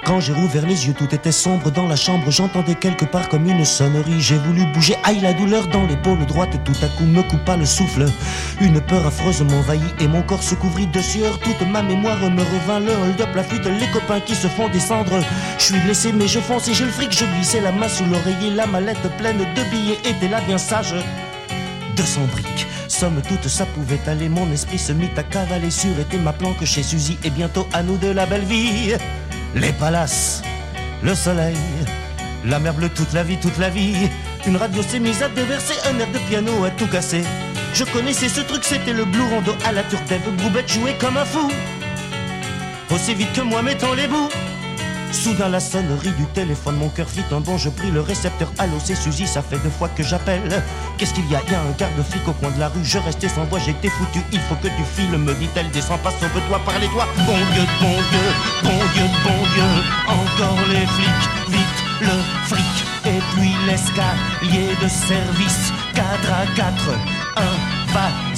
Quand 0.04 0.18
j'ai 0.18 0.32
rouvert 0.32 0.66
les 0.66 0.88
yeux, 0.88 0.94
tout 0.94 1.14
était 1.14 1.30
sombre 1.30 1.70
dans 1.70 1.86
la 1.86 1.94
chambre. 1.94 2.28
J'entendais 2.30 2.74
quelque 2.74 3.04
part 3.04 3.28
comme 3.28 3.48
une 3.48 3.64
sonnerie. 3.64 4.20
J'ai 4.20 4.36
voulu 4.36 4.64
bouger, 4.72 4.96
aïe 5.04 5.20
la 5.20 5.32
douleur 5.32 5.68
dans 5.68 5.86
l'épaule 5.86 6.26
droite. 6.26 6.50
Tout 6.64 6.74
à 6.82 6.88
coup 6.88 7.04
me 7.04 7.22
coupa 7.22 7.56
le 7.56 7.64
souffle. 7.64 8.06
Une 8.60 8.80
peur 8.80 9.06
affreuse 9.06 9.42
m'envahit 9.42 9.94
et 10.00 10.08
mon 10.08 10.22
corps 10.22 10.42
se 10.42 10.56
couvrit 10.56 10.88
de 10.88 11.00
sueur. 11.00 11.38
Toute 11.38 11.62
ma 11.68 11.82
mémoire 11.82 12.18
me 12.18 12.42
revint. 12.42 12.80
Le 12.80 12.92
hold-up, 12.92 13.28
la 13.36 13.44
fuite, 13.44 13.64
les 13.64 13.86
copains 13.92 14.18
qui 14.20 14.34
se 14.34 14.48
font 14.48 14.68
descendre. 14.68 15.20
Je 15.58 15.64
suis 15.64 15.78
blessé, 15.78 16.12
mais 16.12 16.26
je 16.26 16.40
fonce 16.40 16.66
et 16.66 16.74
j'ai 16.74 16.84
le 16.84 16.90
fric. 16.90 17.12
Je 17.16 17.24
glissais 17.24 17.60
la 17.60 17.70
main 17.70 17.88
sous 17.88 18.04
l'oreiller. 18.04 18.50
La 18.50 18.66
mallette 18.66 19.08
pleine 19.18 19.38
de 19.38 19.70
billets 19.70 19.98
était 20.04 20.28
là 20.28 20.40
bien 20.40 20.58
sage. 20.58 20.96
200 21.96 22.22
briques. 22.32 22.66
Somme 22.88 23.22
toute, 23.28 23.46
ça 23.46 23.66
pouvait 23.66 24.00
aller. 24.08 24.28
Mon 24.28 24.50
esprit 24.50 24.78
se 24.78 24.92
mit 24.92 25.10
à 25.16 25.22
cavaler 25.22 25.70
sur 25.70 25.96
était 26.00 26.18
ma 26.18 26.32
planque 26.32 26.64
chez 26.64 26.82
Suzy. 26.82 27.18
Et 27.22 27.30
bientôt 27.30 27.68
à 27.72 27.84
nous 27.84 27.98
de 27.98 28.08
la 28.08 28.26
belle 28.26 28.44
vie. 28.44 28.94
Les 29.54 29.72
palaces, 29.72 30.42
le 31.02 31.14
soleil, 31.14 31.56
la 32.44 32.58
mer 32.58 32.72
bleue 32.72 32.88
toute 32.88 33.12
la 33.12 33.22
vie, 33.22 33.36
toute 33.36 33.58
la 33.58 33.68
vie. 33.68 34.08
Une 34.46 34.56
radio 34.56 34.82
s'est 34.82 34.98
mise 34.98 35.22
à 35.22 35.28
déverser 35.28 35.74
un 35.90 35.98
air 35.98 36.10
de 36.10 36.18
piano 36.18 36.64
à 36.64 36.70
tout 36.70 36.86
casser. 36.86 37.22
Je 37.74 37.84
connaissais 37.84 38.30
ce 38.30 38.40
truc, 38.40 38.64
c'était 38.64 38.94
le 38.94 39.04
blue 39.04 39.22
rondo 39.22 39.52
à 39.66 39.72
la 39.72 39.82
turtève. 39.82 40.22
Boubette 40.38 40.72
jouait 40.72 40.96
comme 40.98 41.18
un 41.18 41.24
fou. 41.26 41.50
Aussi 42.94 43.14
vite 43.14 43.32
que 43.34 43.42
moi, 43.42 43.62
mettons 43.62 43.92
les 43.92 44.08
bouts. 44.08 44.30
Soudain 45.12 45.50
la 45.50 45.60
sonnerie 45.60 46.10
du 46.12 46.24
téléphone, 46.34 46.76
mon 46.76 46.88
cœur 46.88 47.08
fit 47.08 47.22
un 47.30 47.40
bond, 47.40 47.56
je 47.58 47.68
pris 47.68 47.90
le 47.90 48.00
récepteur. 48.00 48.50
Allô, 48.58 48.78
c'est 48.82 48.94
Suzy, 48.94 49.26
ça 49.26 49.42
fait 49.42 49.58
deux 49.58 49.70
fois 49.70 49.88
que 49.88 50.02
j'appelle. 50.02 50.62
Qu'est-ce 50.98 51.14
qu'il 51.14 51.30
y 51.30 51.36
a? 51.36 51.40
Il 51.46 51.52
y 51.52 51.54
a 51.54 51.60
un 51.60 51.72
quart 51.76 51.90
de 51.96 52.02
flic 52.02 52.26
au 52.26 52.32
coin 52.32 52.50
de 52.50 52.58
la 52.58 52.68
rue, 52.68 52.82
je 52.82 52.98
restais 52.98 53.28
sans 53.28 53.44
voix, 53.44 53.58
j'étais 53.58 53.88
foutu. 53.88 54.20
Il 54.32 54.40
faut 54.40 54.56
que 54.56 54.68
tu 54.68 54.84
files, 54.96 55.16
me 55.16 55.34
dit-elle, 55.34 55.70
descends 55.70 55.98
pas, 55.98 56.10
sauve-toi 56.10 56.60
par 56.64 56.78
les. 56.80 56.88
Bon 56.88 57.04
Dieu, 57.52 57.64
bon 57.80 57.96
Dieu, 58.10 58.26
bon 58.62 58.80
Dieu, 58.94 59.04
bon 59.22 59.46
Dieu, 59.54 59.64
encore 60.08 60.66
les 60.68 60.86
flics, 60.86 61.28
vite 61.48 61.82
le 62.00 62.46
fric. 62.46 62.84
Et 63.04 63.20
puis 63.34 63.52
l'escalier 63.66 64.74
de 64.82 64.88
service, 64.88 65.72
4 65.94 66.04
à 66.32 66.46
4, 66.56 66.90
1, 67.36 67.42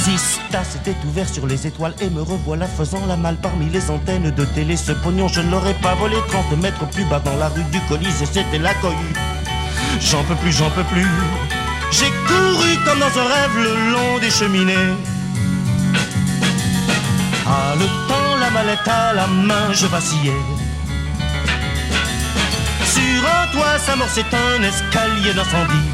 Vasista 0.04 0.62
s'était 0.64 0.96
ouvert 1.06 1.26
sur 1.26 1.46
les 1.46 1.66
étoiles 1.66 1.94
et 1.98 2.10
me 2.10 2.20
revoilà 2.20 2.66
faisant 2.66 3.06
la 3.06 3.16
malle 3.16 3.38
parmi 3.40 3.70
les 3.70 3.90
antennes 3.90 4.30
de 4.30 4.44
télé. 4.44 4.76
Ce 4.76 4.92
pognon, 4.92 5.28
je 5.28 5.40
ne 5.40 5.50
l'aurais 5.50 5.72
pas 5.80 5.94
volé 5.94 6.16
30 6.28 6.58
mètres 6.60 6.86
plus 6.90 7.04
bas 7.04 7.20
dans 7.20 7.34
la 7.36 7.48
rue 7.48 7.64
du 7.72 7.80
Colisée, 7.88 8.26
c'était 8.26 8.58
la 8.58 8.74
cohue. 8.74 9.14
J'en 10.00 10.22
peux 10.24 10.34
plus, 10.34 10.52
j'en 10.52 10.68
peux 10.70 10.84
plus. 10.84 11.08
J'ai 11.90 12.10
couru 12.26 12.76
comme 12.84 12.98
dans 12.98 13.18
un 13.18 13.28
rêve 13.34 13.56
le 13.56 13.92
long 13.92 14.18
des 14.18 14.30
cheminées. 14.30 14.92
Ah, 17.46 17.74
le 17.78 17.86
temps, 18.06 18.36
la 18.40 18.50
mallette 18.50 18.86
à 18.86 19.14
la 19.14 19.26
main, 19.26 19.72
je 19.72 19.86
vacillais. 19.86 20.42
Sur 22.84 23.24
un 23.24 23.46
toit, 23.52 23.78
sa 23.78 23.96
mort, 23.96 24.08
c'est 24.12 24.34
un 24.34 24.62
escalier 24.62 25.32
d'incendie. 25.32 25.93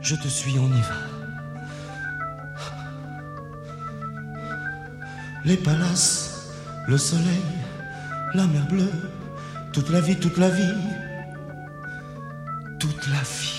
je 0.00 0.14
te 0.16 0.28
suis, 0.28 0.58
on 0.58 0.68
y 0.68 0.80
va. 0.80 0.94
Les 5.44 5.56
palaces, 5.56 6.52
le 6.86 6.98
soleil, 6.98 7.42
la 8.34 8.46
mer 8.46 8.66
bleue, 8.68 8.90
toute 9.72 9.90
la 9.90 10.00
vie, 10.00 10.16
toute 10.16 10.36
la 10.36 10.50
vie, 10.50 10.74
toute 12.78 13.06
la 13.08 13.22
vie. 13.22 13.58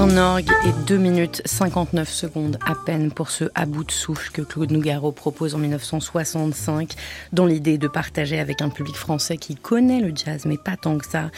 Un 0.00 0.16
orgue 0.16 0.50
et 0.64 0.72
2 0.86 0.96
minutes 0.96 1.42
59 1.44 2.08
secondes 2.08 2.58
à 2.66 2.72
peine 2.74 3.10
pour 3.10 3.28
ce 3.28 3.44
à 3.54 3.66
bout 3.66 3.84
de 3.84 3.90
souffle 3.90 4.30
que 4.32 4.40
Claude 4.40 4.70
Nougaro 4.70 5.12
propose 5.12 5.54
en 5.54 5.58
1965, 5.58 6.94
dont 7.34 7.44
l'idée 7.44 7.76
de 7.76 7.86
partager 7.86 8.38
avec 8.38 8.62
un 8.62 8.70
public 8.70 8.96
français 8.96 9.36
qui 9.36 9.56
connaît 9.56 10.00
le 10.00 10.16
jazz, 10.16 10.46
mais 10.46 10.56
pas 10.56 10.78
tant 10.78 10.96
que 10.96 11.06
ça, 11.06 11.30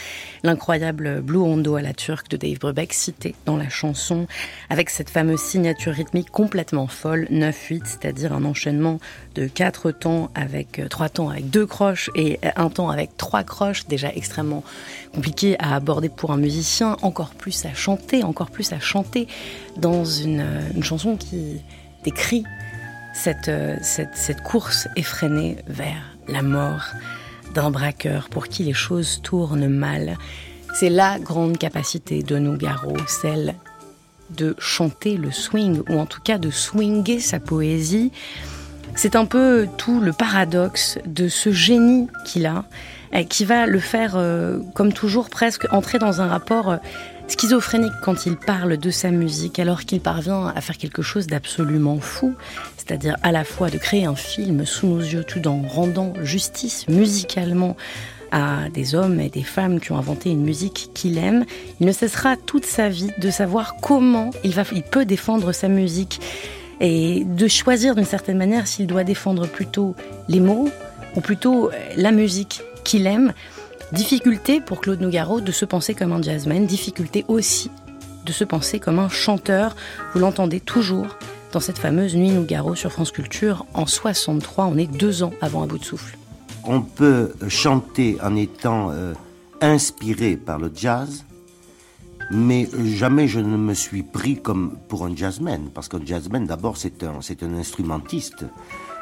l'incroyable 0.43 1.19
Blue 1.19 1.39
Rondo 1.39 1.75
à 1.75 1.81
la 1.81 1.91
turque 1.91 2.29
de 2.29 2.37
Dave 2.37 2.57
Brubeck 2.57 2.93
cité 2.93 3.35
dans 3.45 3.57
la 3.57 3.67
chanson, 3.67 4.27
avec 4.69 4.89
cette 4.89 5.09
fameuse 5.09 5.41
signature 5.41 5.91
rythmique 5.91 6.31
complètement 6.31 6.87
folle, 6.87 7.27
9-8, 7.31 7.81
c'est-à-dire 7.83 8.31
un 8.31 8.45
enchaînement 8.45 8.99
de 9.35 9.45
4 9.45 9.91
temps 9.91 10.31
avec 10.35 10.81
3 10.89 11.09
temps 11.09 11.27
avec 11.27 11.49
2 11.49 11.65
croches 11.65 12.09
et 12.15 12.39
un 12.55 12.69
temps 12.69 12.89
avec 12.89 13.17
3 13.17 13.43
croches, 13.43 13.87
déjà 13.87 14.07
extrêmement 14.15 14.63
compliqué 15.13 15.57
à 15.59 15.75
aborder 15.75 16.07
pour 16.07 16.31
un 16.31 16.37
musicien, 16.37 16.95
encore 17.01 17.31
plus 17.31 17.65
à 17.65 17.73
chanter, 17.73 18.23
encore 18.23 18.51
plus 18.53 18.71
à 18.71 18.79
chanter 18.79 19.27
dans 19.75 20.05
une, 20.05 20.45
chanson 20.81 21.17
qui 21.17 21.61
décrit 22.03 22.43
cette, 23.13 23.51
cette, 23.81 24.15
cette, 24.15 24.41
course 24.41 24.87
effrénée 24.95 25.57
vers 25.67 26.15
la 26.27 26.41
mort 26.41 26.85
d'un 27.53 27.69
braqueur 27.69 28.29
pour 28.29 28.47
qui 28.47 28.63
les 28.63 28.73
choses 28.73 29.21
tournent 29.21 29.67
mal. 29.67 30.17
C'est 30.73 30.89
la 30.89 31.19
grande 31.19 31.57
capacité 31.57 32.23
de 32.23 32.37
Nougaro, 32.37 32.95
celle 33.07 33.55
de 34.31 34.55
chanter 34.57 35.17
le 35.17 35.31
swing, 35.31 35.81
ou 35.89 35.99
en 35.99 36.05
tout 36.05 36.21
cas 36.21 36.37
de 36.37 36.49
swinger 36.49 37.19
sa 37.19 37.39
poésie. 37.39 38.11
C'est 38.95 39.15
un 39.15 39.25
peu 39.25 39.67
tout 39.77 39.99
le 39.99 40.13
paradoxe 40.13 40.99
de 41.05 41.27
ce 41.27 41.51
génie 41.51 42.07
qu'il 42.25 42.45
a, 42.45 42.65
qui 43.29 43.45
va 43.45 43.65
le 43.65 43.79
faire, 43.79 44.13
euh, 44.15 44.59
comme 44.73 44.93
toujours, 44.93 45.29
presque 45.29 45.71
entrer 45.71 45.99
dans 45.99 46.21
un 46.21 46.27
rapport 46.27 46.69
euh, 46.69 46.77
schizophrénique 47.27 47.93
quand 48.01 48.25
il 48.25 48.35
parle 48.35 48.77
de 48.77 48.91
sa 48.91 49.11
musique, 49.11 49.59
alors 49.59 49.85
qu'il 49.85 50.01
parvient 50.01 50.47
à 50.47 50.61
faire 50.61 50.77
quelque 50.77 51.01
chose 51.01 51.27
d'absolument 51.27 51.99
fou, 51.99 52.35
c'est-à-dire 52.77 53.15
à 53.23 53.31
la 53.31 53.43
fois 53.43 53.69
de 53.69 53.77
créer 53.77 54.05
un 54.05 54.15
film 54.15 54.65
sous 54.65 54.87
nos 54.87 54.99
yeux 54.99 55.23
tout 55.23 55.47
en 55.47 55.61
rendant 55.61 56.13
justice 56.21 56.87
musicalement 56.87 57.75
à 58.31 58.69
des 58.73 58.95
hommes 58.95 59.19
et 59.19 59.29
des 59.29 59.43
femmes 59.43 59.79
qui 59.79 59.91
ont 59.91 59.97
inventé 59.97 60.31
une 60.31 60.43
musique 60.43 60.89
qu'il 60.93 61.17
aime. 61.19 61.45
Il 61.79 61.85
ne 61.85 61.91
cessera 61.91 62.35
toute 62.35 62.65
sa 62.65 62.89
vie 62.89 63.11
de 63.19 63.29
savoir 63.29 63.75
comment 63.77 64.31
il, 64.43 64.53
va, 64.53 64.63
il 64.73 64.81
peut 64.81 65.05
défendre 65.05 65.51
sa 65.51 65.67
musique 65.67 66.19
et 66.81 67.23
de 67.25 67.47
choisir 67.47 67.93
d'une 67.93 68.05
certaine 68.05 68.37
manière 68.37 68.67
s'il 68.67 68.87
doit 68.87 69.03
défendre 69.03 69.47
plutôt 69.47 69.95
les 70.27 70.39
mots 70.39 70.69
ou 71.15 71.21
plutôt 71.21 71.69
la 71.95 72.11
musique 72.11 72.63
qu'il 72.83 73.05
aime. 73.05 73.33
Difficulté 73.93 74.59
pour 74.59 74.81
Claude 74.81 75.01
Nougaro 75.01 75.39
de 75.39 75.51
se 75.51 75.65
penser 75.65 75.93
comme 75.93 76.13
un 76.13 76.21
jazzman, 76.21 76.65
difficulté 76.65 77.25
aussi 77.27 77.69
de 78.25 78.31
se 78.31 78.43
penser 78.43 78.79
comme 78.79 78.97
un 78.97 79.07
chanteur. 79.07 79.75
Vous 80.13 80.19
l'entendez 80.19 80.59
toujours 80.59 81.15
dans 81.51 81.59
cette 81.59 81.77
fameuse 81.77 82.15
Nuit 82.15 82.31
Nougaro 82.31 82.73
sur 82.73 82.91
France 82.91 83.11
Culture 83.11 83.67
en 83.75 83.85
63, 83.85 84.65
on 84.65 84.77
est 84.79 84.87
deux 84.87 85.21
ans 85.21 85.31
avant 85.41 85.61
Un 85.61 85.67
bout 85.67 85.77
de 85.77 85.83
souffle. 85.83 86.17
On 86.63 86.81
peut 86.81 87.33
chanter 87.49 88.17
en 88.23 88.35
étant 88.35 88.89
euh, 88.89 89.13
inspiré 89.61 90.37
par 90.37 90.57
le 90.57 90.71
jazz, 90.73 91.23
mais 92.31 92.67
jamais 92.83 93.27
je 93.27 93.41
ne 93.41 93.57
me 93.57 93.75
suis 93.75 94.01
pris 94.01 94.41
comme 94.41 94.75
pour 94.87 95.05
un 95.05 95.15
jazzman, 95.15 95.69
parce 95.71 95.87
qu'un 95.87 96.03
jazzman 96.03 96.47
d'abord 96.47 96.77
c'est 96.77 97.03
un, 97.03 97.21
c'est 97.21 97.43
un 97.43 97.53
instrumentiste. 97.53 98.43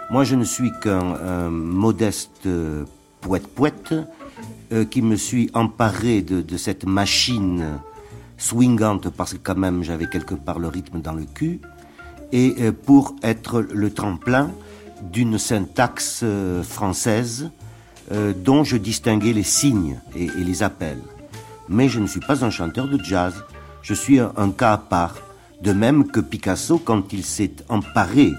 Moi 0.09 0.25
je 0.25 0.35
ne 0.35 0.43
suis 0.43 0.73
qu'un 0.81 1.49
modeste 1.49 2.45
euh, 2.45 2.83
poète-poète 3.21 3.93
euh, 4.73 4.85
qui 4.85 5.01
me 5.01 5.17
suis 5.17 5.49
emparé 5.53 6.21
de, 6.21 6.55
cette 6.55 6.85
machine 6.85 7.79
swingante 8.37 9.09
parce 9.09 9.33
que 9.33 9.39
quand 9.43 9.57
même 9.57 9.83
j'avais 9.83 10.07
quelque 10.07 10.33
part 10.33 10.59
le 10.59 10.69
rythme 10.69 11.01
dans 11.01 11.11
le 11.11 11.25
cul 11.25 11.59
et 12.31 12.55
euh, 12.59 12.71
pour 12.71 13.15
être 13.21 13.59
le 13.61 13.93
tremplin 13.93 14.49
d'une 15.11 15.37
syntaxe 15.37 16.21
euh, 16.23 16.63
française 16.63 17.51
dont 18.43 18.65
je 18.65 18.75
distinguais 18.75 19.31
les 19.31 19.43
signes 19.43 19.97
et, 20.17 20.25
et, 20.25 20.43
les 20.43 20.63
appels. 20.63 20.99
Mais 21.69 21.87
je 21.87 22.01
ne 22.01 22.07
suis 22.07 22.19
pas 22.19 22.43
un 22.43 22.49
chanteur 22.49 22.89
de 22.89 23.01
jazz, 23.01 23.33
je 23.81 23.93
suis 23.93 24.19
un, 24.19 24.33
un 24.35 24.51
cas 24.51 24.73
à 24.73 24.77
part. 24.77 25.15
De 25.61 25.71
même 25.71 26.07
que 26.07 26.19
Picasso, 26.19 26.77
quand 26.77 27.13
il 27.13 27.23
s'est 27.23 27.53
emparé 27.69 28.33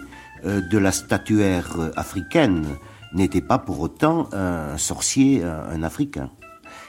de 0.45 0.77
la 0.77 0.93
statuaire 0.93 1.75
africaine, 1.97 2.67
n'était 3.15 3.41
pas 3.41 3.59
pour 3.59 3.81
autant 3.81 4.29
un 4.33 4.77
sorcier, 4.79 5.43
un 5.45 5.83
Africain. 5.83 6.31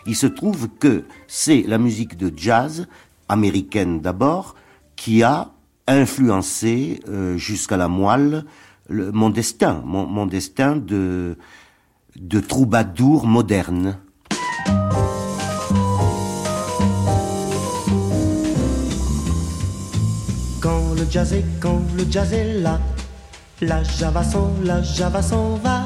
Il 0.05 0.15
se 0.15 0.27
trouve 0.27 0.69
que 0.79 1.03
c'est 1.27 1.63
la 1.67 1.77
musique 1.77 2.17
de 2.17 2.31
jazz, 2.35 2.87
américaine 3.29 4.01
d'abord, 4.01 4.55
qui 4.95 5.23
a 5.23 5.51
influencé 5.87 7.01
euh, 7.07 7.37
jusqu'à 7.37 7.77
la 7.77 7.87
moelle 7.87 8.45
le, 8.89 9.11
mon 9.11 9.29
destin, 9.29 9.81
mon, 9.85 10.25
destin 10.25 10.75
de, 10.75 11.37
de 12.15 12.39
troubadour 12.39 13.25
moderne. 13.27 13.97
Quand 20.61 20.93
le 20.95 21.05
jazz 21.09 21.33
est, 21.33 21.45
quand 21.61 21.81
le 21.97 22.05
jazz 22.09 22.33
est 22.33 22.59
là, 22.59 22.79
la 23.61 23.83
java 23.83 24.23
s'en, 24.23 24.51
la 24.63 24.81
java 24.81 25.21
s'en 25.21 25.55
va. 25.55 25.85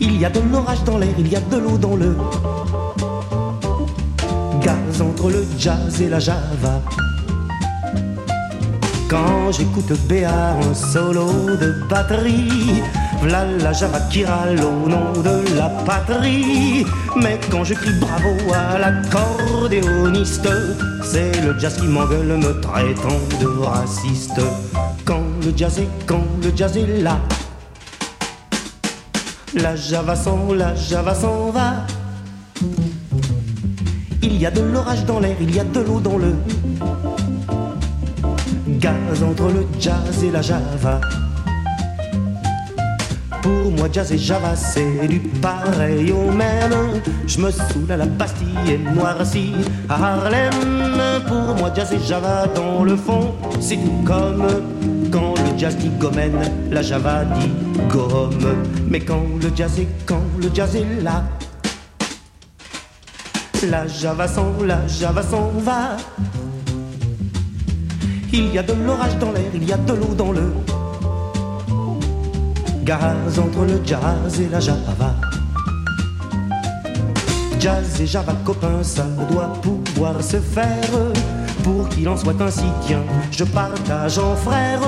Il 0.00 0.20
y 0.20 0.24
a 0.24 0.30
de 0.30 0.40
l'orage 0.52 0.82
dans 0.84 0.98
l'air, 0.98 1.14
il 1.18 1.28
y 1.28 1.36
a 1.36 1.40
de 1.40 1.56
l'eau 1.56 1.78
dans 1.78 1.96
le 1.96 2.16
gaz 4.60 5.00
entre 5.00 5.30
le 5.30 5.44
jazz 5.58 6.00
et 6.00 6.08
la 6.08 6.18
java. 6.18 6.80
Quand 9.08 9.52
j'écoute 9.52 9.92
Béa 10.08 10.56
un 10.56 10.74
solo 10.74 11.26
de 11.60 11.74
batterie, 11.88 12.82
v'là 13.22 13.44
la 13.62 13.72
java 13.72 14.00
qui 14.10 14.24
râle 14.24 14.58
au 14.60 14.88
nom 14.88 15.12
de 15.22 15.56
la 15.56 15.68
patrie. 15.86 16.84
Mais 17.16 17.38
quand 17.50 17.62
je 17.62 17.74
crie 17.74 17.98
bravo 18.00 18.34
à 18.52 18.78
l'accordéoniste, 18.78 20.48
c'est 21.04 21.40
le 21.42 21.56
jazz 21.58 21.76
qui 21.76 21.86
m'engueule 21.86 22.36
me 22.38 22.60
traitant 22.60 23.20
de 23.40 23.46
raciste. 23.62 24.40
Quand 25.04 25.22
le 25.44 25.52
jazz 25.56 25.78
est, 25.78 25.88
quand 26.06 26.24
le 26.42 26.50
jazz 26.56 26.76
est 26.76 27.02
là, 27.02 27.18
la 29.54 29.76
java 29.76 30.16
s'en, 30.16 30.52
la 30.52 30.74
java 30.74 31.14
s'en 31.14 31.50
va. 31.50 31.86
Il 34.22 34.40
y 34.40 34.46
a 34.46 34.50
de 34.50 34.60
l'orage 34.60 35.04
dans 35.04 35.20
l'air, 35.20 35.36
il 35.40 35.54
y 35.54 35.60
a 35.60 35.64
de 35.64 35.80
l'eau 35.80 36.00
dans 36.00 36.18
le 36.18 36.34
gaz 38.78 39.22
entre 39.22 39.48
le 39.48 39.66
jazz 39.78 40.24
et 40.24 40.30
la 40.30 40.42
java. 40.42 41.00
Pour 43.42 43.70
moi, 43.72 43.88
jazz 43.92 44.10
et 44.12 44.18
java, 44.18 44.56
c'est 44.56 45.06
du 45.06 45.20
pareil 45.20 46.12
au 46.12 46.30
même. 46.30 47.00
Je 47.26 47.38
me 47.40 47.50
saoule 47.50 47.90
à 47.90 47.96
la 47.96 48.06
Bastille 48.06 48.48
et 48.68 48.78
noirci 48.78 49.52
à 49.88 49.94
Harlem. 49.94 50.52
Pour 51.26 51.56
moi, 51.56 51.70
jazz 51.74 51.92
et 51.92 52.06
java, 52.06 52.46
dans 52.54 52.84
le 52.84 52.96
fond, 52.96 53.34
c'est 53.60 53.76
tout 53.76 54.02
comme 54.04 54.46
jazz 55.56 55.76
dit 55.76 55.90
gomène, 56.00 56.38
la 56.70 56.82
java 56.82 57.24
dit 57.24 57.50
gomme. 57.88 58.54
Mais 58.88 59.00
quand 59.00 59.22
le 59.40 59.50
jazz 59.54 59.78
est, 59.78 59.88
quand 60.06 60.22
le 60.40 60.50
jazz 60.52 60.74
est 60.76 61.02
là, 61.02 61.24
la 63.68 63.86
java 63.86 64.28
s'en, 64.28 64.52
la 64.64 64.86
java 64.86 65.22
s'en 65.22 65.50
va. 65.58 65.96
Il 68.32 68.52
y 68.52 68.58
a 68.58 68.62
de 68.62 68.72
l'orage 68.72 69.16
dans 69.18 69.32
l'air, 69.32 69.50
il 69.54 69.64
y 69.64 69.72
a 69.72 69.76
de 69.76 69.92
l'eau 69.92 70.14
dans 70.16 70.32
le 70.32 70.52
gaz 72.84 73.38
entre 73.38 73.64
le 73.64 73.80
jazz 73.84 74.40
et 74.40 74.48
la 74.48 74.60
java. 74.60 75.14
Jazz 77.60 78.00
et 78.00 78.06
java 78.06 78.34
copains, 78.44 78.82
ça 78.82 79.06
doit 79.30 79.52
pouvoir 79.62 80.22
se 80.22 80.38
faire. 80.38 80.90
Pour 81.64 81.88
qu'il 81.88 82.06
en 82.10 82.16
soit 82.16 82.38
ainsi, 82.42 82.66
tiens, 82.86 83.02
je 83.32 83.42
partage 83.42 84.18
en 84.18 84.36
frère. 84.36 84.80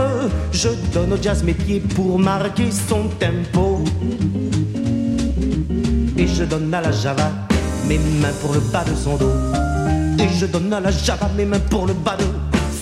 Je 0.53 0.69
donne 0.93 1.15
au 1.15 1.17
jazz 1.17 1.43
mes 1.43 1.55
pieds 1.55 1.81
pour 1.81 2.19
marquer 2.19 2.71
son 2.71 3.09
tempo. 3.19 3.83
Et 6.19 6.27
je 6.27 6.45
donne 6.45 6.73
à 6.75 6.83
la 6.83 6.93
java 6.93 7.31
mes 7.89 7.99
mains 7.99 8.35
pour 8.43 8.53
le 8.53 8.61
bas 8.61 8.85
de 8.85 8.95
son 8.95 9.17
dos. 9.17 9.33
Et 10.19 10.29
je 10.29 10.45
donne 10.45 10.71
à 10.75 10.81
la 10.81 10.91
java 10.91 11.31
mes 11.35 11.47
mains 11.47 11.61
pour 11.61 11.87
le 11.87 11.95
bas 11.95 12.19
de 12.19 12.25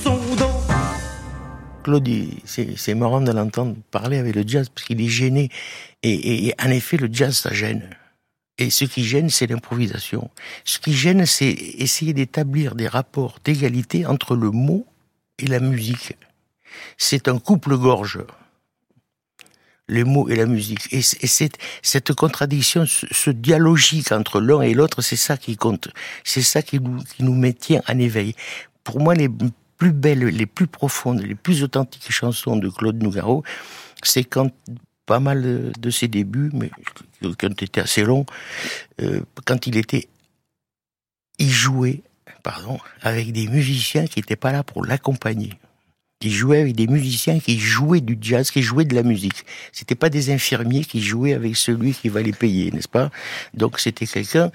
son 0.02 0.16
dos. 0.36 0.44
Claude, 1.84 2.08
c'est 2.44 2.94
marrant 2.94 3.20
de 3.20 3.30
l'entendre 3.30 3.76
parler 3.92 4.18
avec 4.18 4.34
le 4.34 4.42
jazz 4.44 4.68
parce 4.68 4.84
qu'il 4.84 5.00
est 5.00 5.08
gêné. 5.08 5.50
Et, 6.02 6.48
et, 6.48 6.54
en 6.60 6.70
effet, 6.70 6.96
le 6.96 7.08
jazz, 7.12 7.36
ça 7.36 7.52
gêne. 7.52 7.82
Et 8.58 8.70
ce 8.70 8.84
qui 8.84 9.04
gêne, 9.04 9.30
c'est 9.30 9.46
l'improvisation. 9.46 10.30
Ce 10.64 10.78
qui 10.78 10.92
gêne, 10.92 11.26
c'est 11.26 11.50
essayer 11.50 12.12
d'établir 12.12 12.74
des 12.74 12.86
rapports 12.86 13.38
d'égalité 13.44 14.06
entre 14.06 14.36
le 14.36 14.50
mot 14.50 14.86
et 15.38 15.46
la 15.46 15.60
musique. 15.60 16.16
C'est 16.96 17.28
un 17.28 17.38
couple-gorge 17.38 18.24
les 19.88 20.04
mots 20.04 20.28
et 20.28 20.36
la 20.36 20.46
musique. 20.46 20.92
Et, 20.92 21.02
cette, 21.02 21.58
cette 21.82 22.14
contradiction, 22.14 22.84
ce, 22.86 23.30
dialogique 23.30 24.12
entre 24.12 24.40
l'un 24.40 24.62
et 24.62 24.74
l'autre, 24.74 25.02
c'est 25.02 25.16
ça 25.16 25.36
qui 25.36 25.56
compte. 25.56 25.88
C'est 26.24 26.42
ça 26.42 26.62
qui 26.62 26.80
nous, 26.80 27.02
qui 27.02 27.22
nous 27.22 27.34
maintient 27.34 27.82
en 27.88 27.98
éveil. 27.98 28.34
Pour 28.82 29.00
moi, 29.00 29.14
les 29.14 29.28
plus 29.76 29.92
belles, 29.92 30.24
les 30.24 30.46
plus 30.46 30.66
profondes, 30.66 31.20
les 31.20 31.34
plus 31.34 31.62
authentiques 31.62 32.10
chansons 32.10 32.56
de 32.56 32.68
Claude 32.68 33.02
Nougaro, 33.02 33.42
c'est 34.02 34.24
quand 34.24 34.50
pas 35.06 35.20
mal 35.20 35.72
de 35.78 35.90
ses 35.90 36.08
débuts, 36.08 36.50
mais 36.52 36.70
qui 37.20 37.46
ont 37.46 37.48
été 37.50 37.80
assez 37.80 38.04
longs, 38.04 38.26
euh, 39.00 39.20
quand 39.44 39.66
il 39.66 39.76
était, 39.76 40.08
il 41.38 41.50
jouait, 41.50 42.02
pardon, 42.42 42.78
avec 43.02 43.32
des 43.32 43.46
musiciens 43.46 44.06
qui 44.06 44.20
n'étaient 44.20 44.36
pas 44.36 44.52
là 44.52 44.62
pour 44.62 44.84
l'accompagner 44.84 45.58
qui 46.24 46.30
jouait 46.30 46.60
avec 46.60 46.74
des 46.74 46.86
musiciens 46.86 47.38
qui 47.38 47.58
jouaient 47.58 48.00
du 48.00 48.16
jazz, 48.18 48.50
qui 48.50 48.62
jouaient 48.62 48.86
de 48.86 48.94
la 48.94 49.02
musique. 49.02 49.44
C'était 49.72 49.94
pas 49.94 50.08
des 50.08 50.30
infirmiers 50.30 50.82
qui 50.84 51.02
jouaient 51.02 51.34
avec 51.34 51.54
celui 51.54 51.92
qui 51.92 52.08
va 52.08 52.22
les 52.22 52.32
payer, 52.32 52.70
n'est-ce 52.70 52.88
pas? 52.88 53.10
Donc 53.52 53.78
c'était 53.78 54.06
quelqu'un. 54.06 54.50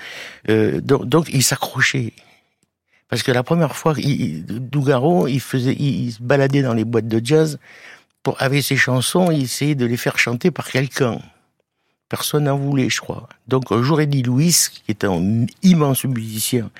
Euh, 0.49 0.81
donc, 0.81 1.05
donc, 1.05 1.29
il 1.31 1.43
s'accrochait. 1.43 2.13
Parce 3.07 3.21
que 3.21 3.31
la 3.31 3.43
première 3.43 3.75
fois, 3.75 3.93
il, 3.99 4.45
Dougaro, 4.45 5.27
il 5.27 5.39
faisait, 5.39 5.75
il, 5.75 6.11
se 6.11 6.23
baladait 6.23 6.63
dans 6.63 6.73
les 6.73 6.85
boîtes 6.85 7.07
de 7.07 7.23
jazz 7.23 7.59
pour 8.23 8.41
avec 8.41 8.63
ses 8.63 8.77
chansons, 8.77 9.31
il 9.31 9.43
essayait 9.43 9.75
de 9.75 9.85
les 9.85 9.97
faire 9.97 10.17
chanter 10.19 10.51
par 10.51 10.69
quelqu'un. 10.69 11.19
Personne 12.09 12.45
n'en 12.45 12.57
voulait, 12.57 12.89
je 12.89 13.01
crois. 13.01 13.29
Donc 13.47 13.71
un 13.71 13.83
jour, 13.83 14.01
Eddie 14.01 14.23
Louis, 14.23 14.55
qui 14.83 14.91
était 14.91 15.07
un 15.07 15.45
immense 15.61 16.05
musicien, 16.05 16.71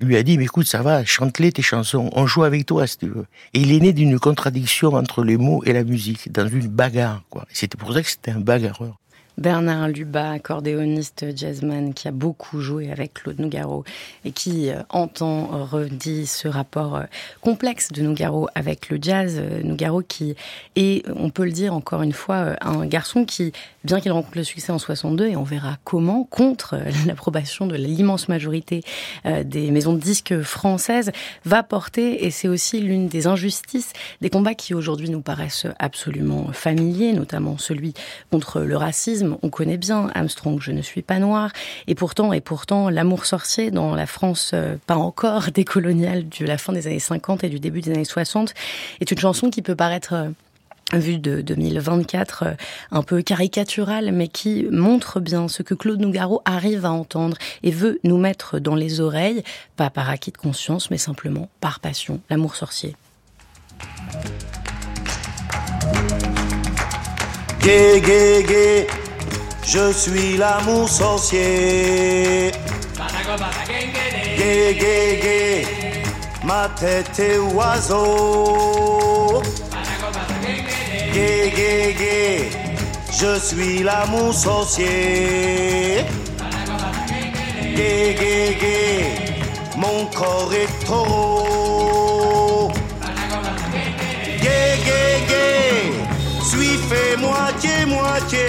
lui 0.00 0.16
a 0.16 0.22
dit, 0.22 0.38
mais 0.38 0.44
écoute, 0.44 0.66
ça 0.66 0.82
va, 0.82 1.04
chante-les 1.04 1.52
tes 1.52 1.62
chansons, 1.62 2.08
on 2.14 2.26
joue 2.26 2.44
avec 2.44 2.66
toi 2.66 2.86
si 2.86 2.98
tu 2.98 3.08
veux. 3.08 3.26
Et 3.52 3.60
il 3.60 3.72
est 3.72 3.80
né 3.80 3.92
d'une 3.92 4.18
contradiction 4.18 4.94
entre 4.94 5.24
les 5.24 5.36
mots 5.36 5.62
et 5.64 5.72
la 5.72 5.84
musique, 5.84 6.32
dans 6.32 6.48
une 6.48 6.68
bagarre, 6.68 7.22
quoi. 7.28 7.46
C'était 7.52 7.76
pour 7.76 7.92
ça 7.92 8.02
que 8.02 8.08
c'était 8.08 8.30
un 8.30 8.40
bagarreur. 8.40 8.98
Bernard 9.40 9.88
Lubat, 9.88 10.32
accordéoniste 10.32 11.34
jazzman 11.34 11.94
qui 11.94 12.08
a 12.08 12.10
beaucoup 12.10 12.60
joué 12.60 12.92
avec 12.92 13.14
Claude 13.14 13.38
Nougaro 13.38 13.84
et 14.26 14.32
qui 14.32 14.68
euh, 14.68 14.82
entend, 14.90 15.46
redit 15.64 16.26
ce 16.26 16.46
rapport 16.46 16.96
euh, 16.96 17.04
complexe 17.40 17.90
de 17.90 18.02
Nougaro 18.02 18.48
avec 18.54 18.90
le 18.90 18.98
jazz. 19.00 19.38
Euh, 19.38 19.62
Nougaro 19.62 20.02
qui 20.02 20.36
est, 20.76 21.08
on 21.16 21.30
peut 21.30 21.46
le 21.46 21.52
dire 21.52 21.72
encore 21.72 22.02
une 22.02 22.12
fois, 22.12 22.54
un 22.60 22.84
garçon 22.84 23.24
qui, 23.24 23.52
bien 23.84 24.00
qu'il 24.00 24.12
rencontre 24.12 24.36
le 24.36 24.44
succès 24.44 24.72
en 24.72 24.78
62, 24.78 25.28
et 25.28 25.36
on 25.36 25.42
verra 25.42 25.76
comment, 25.84 26.24
contre 26.24 26.76
l'approbation 27.06 27.66
de 27.66 27.76
l'immense 27.76 28.28
majorité 28.28 28.82
des 29.44 29.70
maisons 29.70 29.92
de 29.92 30.00
disques 30.00 30.40
françaises, 30.42 31.12
va 31.44 31.62
porter, 31.62 32.24
et 32.24 32.30
c'est 32.30 32.48
aussi 32.48 32.80
l'une 32.80 33.08
des 33.08 33.26
injustices, 33.26 33.92
des 34.20 34.30
combats 34.30 34.54
qui 34.54 34.74
aujourd'hui 34.74 35.10
nous 35.10 35.22
paraissent 35.22 35.66
absolument 35.78 36.52
familiers, 36.52 37.12
notamment 37.12 37.58
celui 37.58 37.94
contre 38.30 38.60
le 38.60 38.76
racisme. 38.76 39.36
On 39.42 39.50
connaît 39.50 39.76
bien 39.76 40.10
Armstrong, 40.14 40.60
je 40.60 40.72
ne 40.72 40.82
suis 40.82 41.02
pas 41.02 41.18
noir, 41.18 41.50
et 41.86 41.94
pourtant, 41.94 42.32
et 42.32 42.40
pourtant, 42.40 42.90
l'amour 42.90 43.26
sorcier 43.26 43.70
dans 43.70 43.94
la 43.94 44.06
France 44.06 44.52
euh, 44.54 44.76
pas 44.86 44.96
encore 44.96 45.50
décoloniale 45.54 46.28
de 46.28 46.44
la 46.44 46.58
fin 46.58 46.72
des 46.72 46.86
années 46.86 46.98
50 46.98 47.44
et 47.44 47.48
du 47.48 47.60
début 47.60 47.80
des 47.80 47.92
années 47.92 48.04
60 48.04 48.54
est 49.00 49.10
une 49.10 49.18
chanson 49.18 49.50
qui 49.50 49.62
peut 49.62 49.74
paraître 49.74 50.14
euh, 50.14 50.28
vue 50.92 51.18
de 51.18 51.40
2024, 51.40 52.42
euh, 52.42 52.54
un 52.90 53.02
peu 53.02 53.22
caricaturale, 53.22 54.12
mais 54.12 54.28
qui 54.28 54.66
montre 54.70 55.20
bien 55.20 55.48
ce 55.48 55.62
que 55.62 55.74
Claude 55.74 56.00
Nougaro 56.00 56.42
arrive 56.44 56.84
à 56.84 56.90
entendre 56.90 57.36
et 57.62 57.70
veut 57.70 58.00
nous 58.04 58.18
mettre 58.18 58.58
dans 58.58 58.74
les 58.74 59.00
oreilles, 59.00 59.42
pas 59.76 59.90
par 59.90 60.10
acquis 60.10 60.32
de 60.32 60.36
conscience, 60.36 60.90
mais 60.90 60.98
simplement 60.98 61.48
par 61.60 61.80
passion, 61.80 62.20
l'amour 62.28 62.56
sorcier. 62.56 62.96
Gay. 67.62 68.86
Je 69.64 69.92
suis 69.92 70.36
l'amour 70.36 70.88
sorcier. 70.88 72.50
Gay. 74.36 75.66
Ma 76.44 76.68
tête 76.80 77.18
est 77.18 77.38
oiseau. 77.38 79.42
Gay, 81.12 81.50
gay, 81.56 81.94
gay. 81.98 82.50
Je 83.12 83.38
suis 83.40 83.82
l'amour 83.82 84.32
sorcier. 84.32 86.04
Gay, 87.76 88.14
gay, 88.20 88.56
gay. 88.60 89.04
Mon 89.76 90.06
corps 90.06 90.52
est 90.54 90.86
taureau. 90.86 92.70
Gay, 94.40 94.78
gay, 94.86 95.14
gay. 95.28 95.92
Suis 96.44 96.78
fait 96.88 97.16
moitié, 97.16 97.86
moitié. 97.86 98.48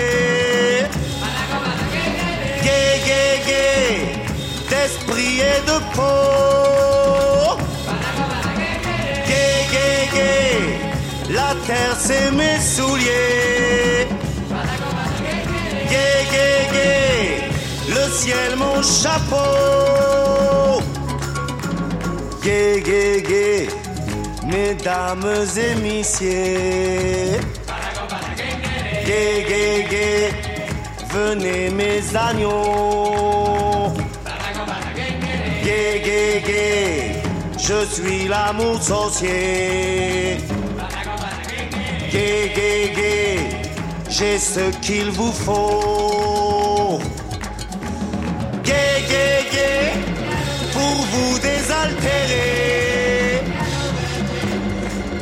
Gay, 2.64 2.94
gay, 3.08 3.34
gay, 3.48 3.90
d'esprit 4.70 5.40
et 5.40 5.62
de 5.66 5.78
peau. 5.96 7.01
La 11.32 11.56
terre 11.66 11.98
c'est 12.00 12.32
mes 12.32 12.60
souliers. 12.60 14.08
Le 17.90 18.12
ciel 18.12 18.56
mon 18.58 18.82
chapeau. 18.82 20.82
Gay, 22.44 22.82
gay, 22.82 23.22
gay, 23.22 23.68
mesdames 24.46 25.26
et 25.58 25.76
messieurs. 25.76 27.40
Venez 31.14 31.70
mes 31.72 32.02
agneaux. 32.16 33.94
Je 37.58 37.86
suis 37.86 38.28
l'amour 38.28 38.82
sorcier. 38.82 40.38
Gay, 42.12 42.52
gay, 42.56 42.94
gay, 42.96 43.38
j'ai 44.10 44.38
ce 44.38 44.70
qu'il 44.82 45.12
vous 45.12 45.32
faut. 45.32 47.00
Gay, 48.64 48.96
gay, 49.10 49.46
gay, 49.56 49.94
pour 50.74 50.96
vous 51.12 51.40
désaltérer. 51.40 53.42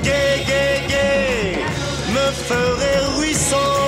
Gay, 0.04 0.44
gay, 0.50 0.76
gay, 0.88 1.60
me 2.16 2.26
ferait 2.48 3.02
ruisseau. 3.18 3.80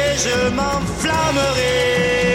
et 0.00 0.12
je 0.24 0.48
m'enflammerai. 0.50 2.31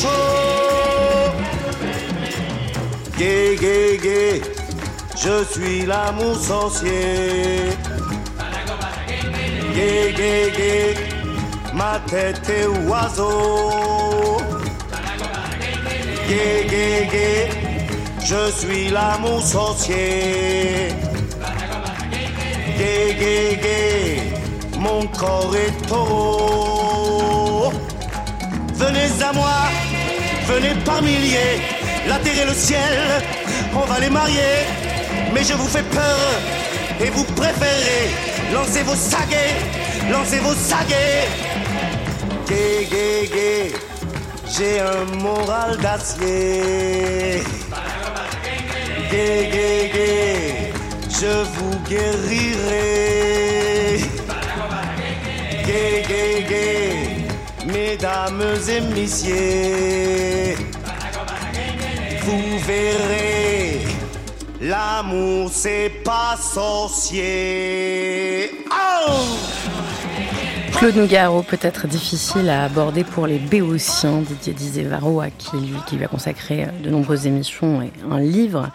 Chaud. 0.00 0.28
Je 5.16 5.44
suis 5.52 5.86
l'amour 5.86 6.36
sorcier. 6.36 7.70
Ma 11.74 12.00
tête 12.10 12.48
est 12.48 12.66
oiseau. 12.88 14.38
Je 18.30 18.50
suis 18.58 18.88
l'amour 18.88 19.42
sorcier. 19.42 20.88
Mon 24.78 25.06
corps 25.08 25.54
est 25.56 25.86
taureau. 25.88 27.72
Venez 28.74 29.10
à 29.28 29.32
moi, 29.32 29.58
venez 30.48 30.74
par 30.84 31.02
milliers, 31.02 31.60
la 32.08 32.18
terre 32.18 32.40
et 32.42 32.46
le 32.46 32.54
ciel, 32.54 32.94
on 33.74 33.84
va 33.90 34.00
les 34.00 34.10
marier. 34.10 34.56
Mais 35.34 35.44
je 35.44 35.52
vous 35.52 35.68
fais 35.68 35.82
peur 35.82 36.20
et 37.00 37.10
vous 37.10 37.24
préférez 37.24 38.08
lancer 38.52 38.82
vos 38.82 38.94
saguets, 38.94 39.56
lancez 40.10 40.38
vos 40.38 40.54
saguets. 40.54 41.28
Gay, 42.48 42.88
gay, 42.90 43.28
gay, 43.34 43.72
j'ai 44.54 44.80
un 44.80 45.04
moral 45.22 45.76
d'acier. 45.78 47.42
Gay, 49.10 49.50
gay, 49.52 49.90
gay, 49.94 50.72
je 51.20 51.34
vous 51.54 51.78
guérirai. 51.88 52.88
Gay, 55.66 56.02
gay, 56.08 56.46
gay, 56.48 57.07
mesdames 57.72 58.42
et 58.68 58.80
messieurs, 58.80 60.56
vous 62.22 62.58
verrez, 62.66 63.80
l'amour 64.60 65.50
c'est 65.52 65.90
pas 66.04 66.36
sorcier. 66.36 67.24
Oh 68.70 69.12
Claude 70.72 70.96
Nougaro 70.96 71.42
peut 71.42 71.58
être 71.60 71.88
difficile 71.88 72.48
à 72.48 72.64
aborder 72.64 73.02
pour 73.02 73.26
les 73.26 73.38
béotiens, 73.38 74.20
Didier 74.20 74.52
Dizévaro, 74.52 75.20
à 75.20 75.28
qui, 75.30 75.56
lui, 75.56 75.74
qui 75.88 75.96
lui 75.96 76.04
a 76.04 76.08
consacré 76.08 76.68
de 76.82 76.88
nombreuses 76.88 77.26
émissions 77.26 77.82
et 77.82 77.90
un 78.08 78.20
livre. 78.20 78.70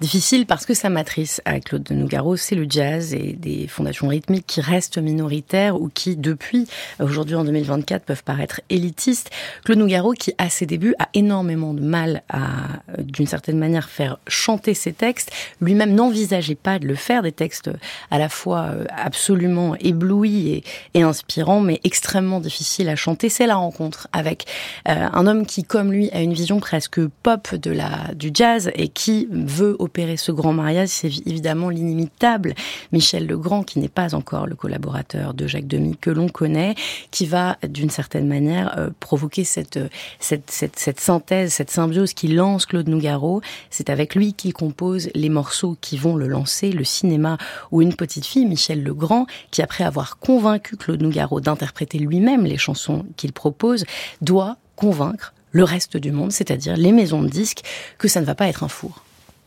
Difficile 0.00 0.46
parce 0.46 0.64
que 0.64 0.72
sa 0.72 0.88
matrice 0.88 1.42
à 1.44 1.60
Claude 1.60 1.82
de 1.82 1.92
Nougaro, 1.92 2.34
c'est 2.34 2.54
le 2.54 2.64
jazz 2.66 3.12
et 3.12 3.34
des 3.34 3.66
fondations 3.66 4.08
rythmiques 4.08 4.46
qui 4.46 4.62
restent 4.62 4.96
minoritaires 4.96 5.78
ou 5.78 5.90
qui, 5.92 6.16
depuis 6.16 6.66
aujourd'hui 7.00 7.34
en 7.34 7.44
2024, 7.44 8.06
peuvent 8.06 8.24
paraître 8.24 8.62
élitistes. 8.70 9.28
Claude 9.62 9.76
Nougaro, 9.76 10.12
qui 10.12 10.32
à 10.38 10.48
ses 10.48 10.64
débuts 10.64 10.94
a 10.98 11.10
énormément 11.12 11.74
de 11.74 11.82
mal 11.82 12.22
à, 12.30 12.80
d'une 12.98 13.26
certaine 13.26 13.58
manière, 13.58 13.90
faire 13.90 14.18
chanter 14.26 14.72
ses 14.72 14.94
textes, 14.94 15.32
lui-même 15.60 15.94
n'envisageait 15.94 16.54
pas 16.54 16.78
de 16.78 16.86
le 16.86 16.94
faire, 16.94 17.22
des 17.22 17.32
textes 17.32 17.70
à 18.10 18.18
la 18.18 18.30
fois 18.30 18.70
euh, 18.70 18.86
absolument 18.96 19.76
éblouis 19.80 20.62
et, 20.94 21.02
inspirants, 21.02 21.60
mais 21.60 21.78
extrêmement 21.84 22.40
difficiles 22.40 22.88
à 22.88 22.96
chanter. 22.96 23.28
C'est 23.28 23.46
la 23.46 23.56
rencontre 23.56 24.08
avec 24.14 24.46
euh, 24.88 25.08
un 25.12 25.26
homme 25.26 25.44
qui, 25.44 25.62
comme 25.62 25.92
lui, 25.92 26.10
a 26.12 26.22
une 26.22 26.32
vision 26.32 26.58
presque 26.58 27.06
pop 27.22 27.54
de 27.54 27.70
la, 27.70 28.14
du 28.14 28.30
jazz 28.32 28.70
et 28.74 28.88
qui 28.88 29.28
veut 29.30 29.76
opérer 29.90 30.16
ce 30.16 30.30
grand 30.30 30.52
mariage, 30.52 30.90
c'est 30.90 31.08
évidemment 31.26 31.68
l'inimitable 31.68 32.54
Michel 32.92 33.26
Legrand, 33.26 33.64
qui 33.64 33.80
n'est 33.80 33.88
pas 33.88 34.14
encore 34.14 34.46
le 34.46 34.54
collaborateur 34.54 35.34
de 35.34 35.48
Jacques 35.48 35.66
Demy 35.66 35.96
que 35.96 36.10
l'on 36.10 36.28
connaît, 36.28 36.76
qui 37.10 37.26
va 37.26 37.58
d'une 37.68 37.90
certaine 37.90 38.28
manière 38.28 38.78
euh, 38.78 38.90
provoquer 39.00 39.42
cette, 39.42 39.80
cette, 40.20 40.48
cette, 40.48 40.78
cette, 40.78 41.00
synthèse, 41.00 41.52
cette 41.52 41.72
symbiose 41.72 42.14
qui 42.14 42.28
lance 42.28 42.66
Claude 42.66 42.88
Nougaro. 42.88 43.42
C'est 43.68 43.90
avec 43.90 44.14
lui 44.14 44.32
qu'il 44.32 44.52
compose 44.52 45.10
les 45.16 45.28
morceaux 45.28 45.76
qui 45.80 45.98
vont 45.98 46.14
le 46.14 46.28
lancer, 46.28 46.70
le 46.70 46.84
cinéma 46.84 47.36
ou 47.72 47.82
une 47.82 47.96
petite 47.96 48.26
fille, 48.26 48.46
Michel 48.46 48.84
Legrand, 48.84 49.26
qui 49.50 49.60
après 49.60 49.82
avoir 49.82 50.20
convaincu 50.20 50.76
Claude 50.76 51.02
Nougaro 51.02 51.40
d'interpréter 51.40 51.98
lui-même 51.98 52.44
les 52.44 52.58
chansons 52.58 53.04
qu'il 53.16 53.32
propose, 53.32 53.84
doit 54.20 54.56
convaincre 54.76 55.34
le 55.50 55.64
reste 55.64 55.96
du 55.96 56.12
monde, 56.12 56.30
c'est-à-dire 56.30 56.76
les 56.76 56.92
maisons 56.92 57.22
de 57.22 57.28
disques, 57.28 57.62
que 57.98 58.06
ça 58.06 58.20
ne 58.20 58.26
va 58.26 58.36
pas 58.36 58.46
être 58.46 58.62
un 58.62 58.68
four. 58.68 59.02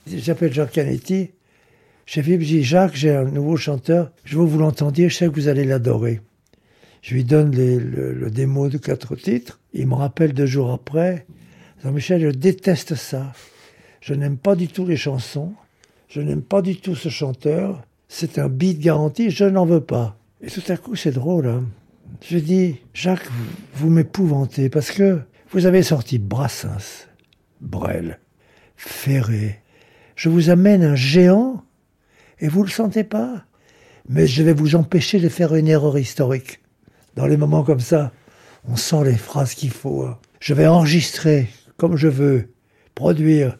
J'appelle 0.07 0.53
Jacques 0.53 0.73
Canetti. 0.73 1.31
J'ai 2.05 2.21
dit, 2.21 2.63
Jacques, 2.63 2.95
j'ai 2.95 3.11
un 3.11 3.23
nouveau 3.23 3.55
chanteur. 3.55 4.11
Je 4.25 4.37
veux 4.37 4.43
que 4.43 4.49
vous 4.49 4.59
l'entendiez, 4.59 5.09
je 5.09 5.15
sais 5.15 5.27
que 5.27 5.35
vous 5.35 5.47
allez 5.47 5.63
l'adorer. 5.63 6.21
Je 7.01 7.13
lui 7.15 7.23
donne 7.23 7.55
le, 7.55 8.29
démo 8.29 8.69
de 8.69 8.77
quatre 8.77 9.15
titres. 9.15 9.59
Il 9.73 9.87
me 9.87 9.95
rappelle 9.95 10.33
deux 10.33 10.45
jours 10.45 10.71
après. 10.71 11.25
Jean-Michel, 11.83 12.21
je 12.21 12.29
déteste 12.29 12.95
ça. 12.95 13.33
Je 14.01 14.13
n'aime 14.13 14.37
pas 14.37 14.55
du 14.55 14.67
tout 14.67 14.85
les 14.85 14.97
chansons. 14.97 15.53
Je 16.09 16.21
n'aime 16.21 16.41
pas 16.41 16.61
du 16.61 16.75
tout 16.77 16.95
ce 16.95 17.09
chanteur. 17.09 17.83
C'est 18.07 18.37
un 18.37 18.47
beat 18.47 18.79
garanti, 18.79 19.31
je 19.31 19.45
n'en 19.45 19.65
veux 19.65 19.81
pas. 19.81 20.17
Et 20.41 20.47
tout 20.47 20.63
à 20.67 20.77
coup, 20.77 20.95
c'est 20.95 21.11
drôle. 21.11 21.47
Hein. 21.47 21.63
Je 22.21 22.37
dis, 22.37 22.75
Jacques, 22.93 23.25
vous, 23.25 23.45
vous 23.75 23.89
m'épouvantez 23.89 24.69
parce 24.69 24.91
que 24.91 25.19
vous 25.51 25.65
avez 25.65 25.83
sorti 25.83 26.19
Brassens, 26.19 27.07
Brel, 27.59 28.19
Ferré, 28.75 29.62
je 30.15 30.29
vous 30.29 30.49
amène 30.49 30.83
un 30.83 30.95
géant 30.95 31.63
et 32.39 32.47
vous 32.47 32.63
le 32.63 32.69
sentez 32.69 33.03
pas. 33.03 33.45
Mais 34.09 34.27
je 34.27 34.43
vais 34.43 34.53
vous 34.53 34.75
empêcher 34.75 35.19
de 35.19 35.29
faire 35.29 35.55
une 35.55 35.67
erreur 35.67 35.97
historique. 35.97 36.59
Dans 37.15 37.25
les 37.25 37.37
moments 37.37 37.63
comme 37.63 37.79
ça, 37.79 38.11
on 38.67 38.75
sent 38.75 39.03
les 39.05 39.15
phrases 39.15 39.53
qu'il 39.53 39.71
faut. 39.71 40.03
Hein. 40.03 40.17
Je 40.39 40.53
vais 40.53 40.67
enregistrer 40.67 41.47
comme 41.77 41.97
je 41.97 42.07
veux, 42.07 42.49
produire 42.95 43.57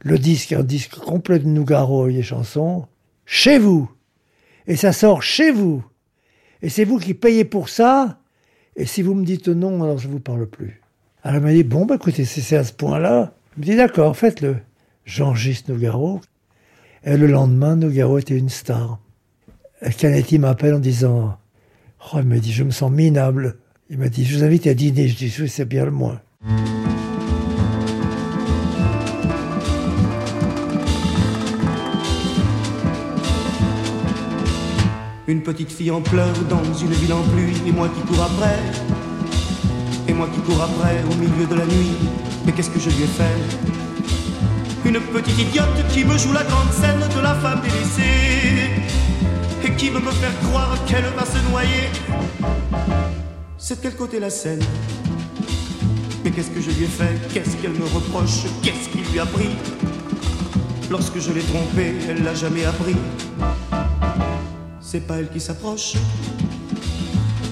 le 0.00 0.18
disque, 0.18 0.52
un 0.52 0.62
disque 0.62 0.96
complet 0.96 1.38
de 1.38 1.46
Nougaro 1.46 2.08
et 2.08 2.22
chansons, 2.22 2.86
chez 3.24 3.58
vous. 3.58 3.90
Et 4.66 4.76
ça 4.76 4.92
sort 4.92 5.22
chez 5.22 5.50
vous. 5.50 5.84
Et 6.62 6.68
c'est 6.68 6.84
vous 6.84 6.98
qui 6.98 7.14
payez 7.14 7.44
pour 7.44 7.68
ça. 7.68 8.20
Et 8.76 8.86
si 8.86 9.02
vous 9.02 9.14
me 9.14 9.24
dites 9.24 9.48
non, 9.48 9.82
alors 9.82 9.98
je 9.98 10.08
vous 10.08 10.20
parle 10.20 10.46
plus. 10.46 10.82
Alors 11.22 11.36
elle 11.36 11.42
m'a 11.42 11.52
dit, 11.52 11.64
bon, 11.64 11.86
bah 11.86 11.96
écoutez, 11.96 12.24
c'est 12.24 12.56
à 12.56 12.64
ce 12.64 12.72
point-là. 12.72 13.34
Je 13.54 13.60
me 13.60 13.66
dis, 13.66 13.76
d'accord, 13.76 14.16
faites-le. 14.16 14.56
J'enregistre 15.04 15.70
Nougaro. 15.70 16.20
Et 17.04 17.16
le 17.16 17.26
lendemain, 17.26 17.76
Nougaro 17.76 18.18
était 18.18 18.38
une 18.38 18.48
star. 18.48 18.98
Et 19.82 19.92
Canetti 19.92 20.38
m'appelle 20.38 20.74
en 20.74 20.78
disant, 20.78 21.36
oh, 22.12 22.16
il 22.20 22.26
m'a 22.26 22.38
dit, 22.38 22.52
je 22.52 22.64
me 22.64 22.70
sens 22.70 22.90
minable. 22.90 23.56
Il 23.90 23.98
m'a 23.98 24.08
dit, 24.08 24.24
je 24.24 24.38
vous 24.38 24.44
invite 24.44 24.66
à 24.66 24.72
dîner. 24.72 25.08
Je 25.08 25.16
dis, 25.16 25.34
oui, 25.40 25.48
c'est 25.48 25.66
bien 25.66 25.84
le 25.84 25.90
moins. 25.90 26.20
Une 35.26 35.42
petite 35.42 35.72
fille 35.72 35.90
en 35.90 36.00
pleurs 36.00 36.38
dans 36.48 36.62
une 36.74 36.92
ville 36.92 37.12
en 37.12 37.22
pluie, 37.22 37.56
et 37.66 37.72
moi 37.72 37.88
qui 37.88 38.00
cours 38.02 38.22
après, 38.22 38.58
et 40.06 40.12
moi 40.12 40.28
qui 40.32 40.40
cours 40.40 40.62
après 40.62 41.02
au 41.10 41.14
milieu 41.16 41.46
de 41.46 41.54
la 41.54 41.64
nuit. 41.64 41.92
Mais 42.44 42.52
qu'est-ce 42.52 42.70
que 42.70 42.78
je 42.78 42.90
lui 42.90 43.04
ai 43.04 43.06
fait? 43.06 43.93
Une 44.94 45.00
petite 45.00 45.36
idiote 45.40 45.88
qui 45.88 46.04
me 46.04 46.16
joue 46.16 46.32
la 46.32 46.44
grande 46.44 46.72
scène 46.72 47.00
de 47.00 47.20
la 47.20 47.34
femme 47.34 47.60
délaissée, 47.62 48.70
et 49.64 49.72
qui 49.72 49.88
veut 49.88 49.98
me 49.98 50.12
faire 50.12 50.30
croire 50.44 50.78
qu'elle 50.86 51.06
va 51.16 51.26
se 51.26 51.50
noyer. 51.50 51.88
C'est 53.58 53.78
de 53.78 53.80
quel 53.82 53.96
côté 53.96 54.20
la 54.20 54.30
scène? 54.30 54.62
Mais 56.22 56.30
qu'est-ce 56.30 56.50
que 56.50 56.60
je 56.60 56.70
lui 56.70 56.84
ai 56.84 56.86
fait? 56.86 57.18
Qu'est-ce 57.32 57.56
qu'elle 57.56 57.72
me 57.72 57.84
reproche? 57.86 58.44
Qu'est-ce 58.62 58.88
qui 58.88 58.98
lui 59.10 59.18
a 59.18 59.26
pris? 59.26 59.50
Lorsque 60.92 61.18
je 61.18 61.32
l'ai 61.32 61.42
trompée, 61.42 61.96
elle 62.08 62.22
l'a 62.22 62.34
jamais 62.34 62.64
appris. 62.64 62.94
C'est 64.80 65.04
pas 65.04 65.16
elle 65.16 65.28
qui 65.28 65.40
s'approche. 65.40 65.94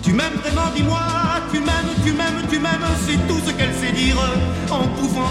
Tu 0.04 0.12
m'aimes 0.12 0.34
vraiment, 0.44 0.70
dis-moi, 0.76 1.00
tu 1.52 1.58
m'aimes, 1.58 1.92
tu 2.04 2.12
m'aimes, 2.12 2.46
tu 2.48 2.60
m'aimes, 2.60 2.86
c'est 3.04 3.18
tout 3.26 3.40
ce 3.44 3.50
qu'elle 3.50 3.74
sait 3.74 3.90
dire. 3.90 4.16
En 4.70 4.86
pouvant 4.86 5.21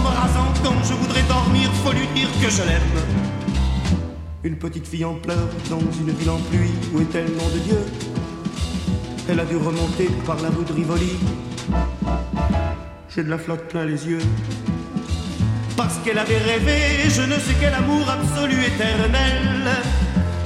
quand 0.63 0.83
je 0.83 0.93
voudrais 0.93 1.23
dormir, 1.23 1.69
faut 1.83 1.91
lui 1.91 2.07
dire 2.15 2.29
que 2.41 2.49
je 2.49 2.63
l'aime. 2.63 2.81
Une 4.43 4.57
petite 4.57 4.87
fille 4.87 5.05
en 5.05 5.15
pleurs 5.15 5.49
dans 5.69 5.79
une 5.79 6.11
ville 6.11 6.29
en 6.29 6.37
pluie, 6.37 6.71
où 6.93 7.01
est-elle, 7.01 7.31
nom 7.35 7.47
de 7.53 7.59
Dieu 7.59 7.77
Elle 9.29 9.39
a 9.39 9.45
dû 9.45 9.55
remonter 9.55 10.09
par 10.25 10.37
la 10.41 10.49
rue 10.49 10.65
de 10.65 10.73
Rivoli. 10.73 11.13
J'ai 13.13 13.23
de 13.23 13.29
la 13.29 13.37
flotte 13.37 13.67
plein 13.67 13.85
les 13.85 14.07
yeux. 14.07 14.21
Parce 15.77 15.97
qu'elle 15.99 16.17
avait 16.17 16.37
rêvé, 16.37 17.09
je 17.09 17.21
ne 17.21 17.35
sais 17.35 17.55
quel 17.59 17.73
amour 17.73 18.09
absolu 18.09 18.55
éternel. 18.63 19.69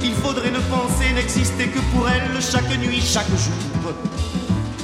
Il 0.02 0.12
faudrait 0.12 0.50
ne 0.50 0.60
penser 0.70 1.12
n'exister 1.14 1.66
que 1.68 1.80
pour 1.92 2.08
elle 2.08 2.40
chaque 2.40 2.78
nuit, 2.78 3.00
chaque 3.00 3.28
jour. 3.28 3.92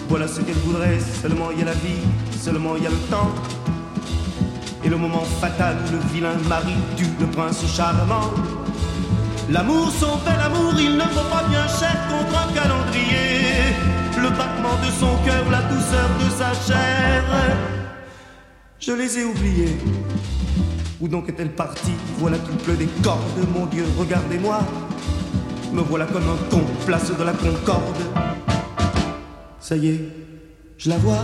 Voilà 0.09 0.29
ce 0.29 0.41
qu'elle 0.41 0.57
voudrait, 0.57 0.99
seulement 1.23 1.51
il 1.53 1.61
y 1.61 1.63
a 1.63 1.67
la 1.67 1.73
vie, 1.73 2.03
seulement 2.39 2.77
il 2.77 2.85
y 2.85 2.87
a 2.87 2.91
le 2.91 2.97
temps. 3.11 3.31
Et 4.85 4.89
le 4.89 4.97
moment 4.97 5.25
fatal 5.41 5.77
où 5.87 5.93
le 5.93 5.99
vilain 6.13 6.37
mari 6.49 6.75
tue 6.97 7.07
le 7.21 7.27
prince 7.27 7.65
charmant. 7.67 8.31
L'amour, 9.51 9.91
son 9.91 10.17
bel 10.25 10.41
amour, 10.41 10.73
il 10.79 10.97
ne 10.97 11.05
vaut 11.05 11.29
pas 11.31 11.45
bien 11.49 11.67
cher 11.69 11.97
contre 12.09 12.37
un 12.39 12.53
calendrier. 12.53 13.75
Le 14.17 14.31
battement 14.31 14.77
de 14.85 14.91
son 14.99 15.17
cœur, 15.25 15.45
la 15.51 15.63
douceur 15.63 16.09
de 16.21 16.31
sa 16.31 16.53
chair. 16.67 17.25
Je 18.79 18.93
les 18.93 19.19
ai 19.19 19.25
oubliés. 19.25 19.79
Où 21.01 21.09
donc 21.09 21.29
est-elle 21.29 21.53
partie? 21.53 21.95
Voilà 22.19 22.39
qu'il 22.39 22.57
pleut 22.57 22.77
des 22.77 22.89
cordes, 23.03 23.21
mon 23.55 23.67
Dieu, 23.67 23.85
regardez-moi. 23.99 24.61
Me 25.73 25.81
voilà 25.81 26.07
comme 26.07 26.23
un 26.29 26.51
con, 26.51 26.63
place 26.87 27.11
de 27.17 27.25
la 27.25 27.33
Concorde. 27.33 28.03
Ça 29.61 29.77
y 29.77 29.89
est, 29.89 30.01
je 30.79 30.91
la 30.91 30.99
vois. 30.99 31.23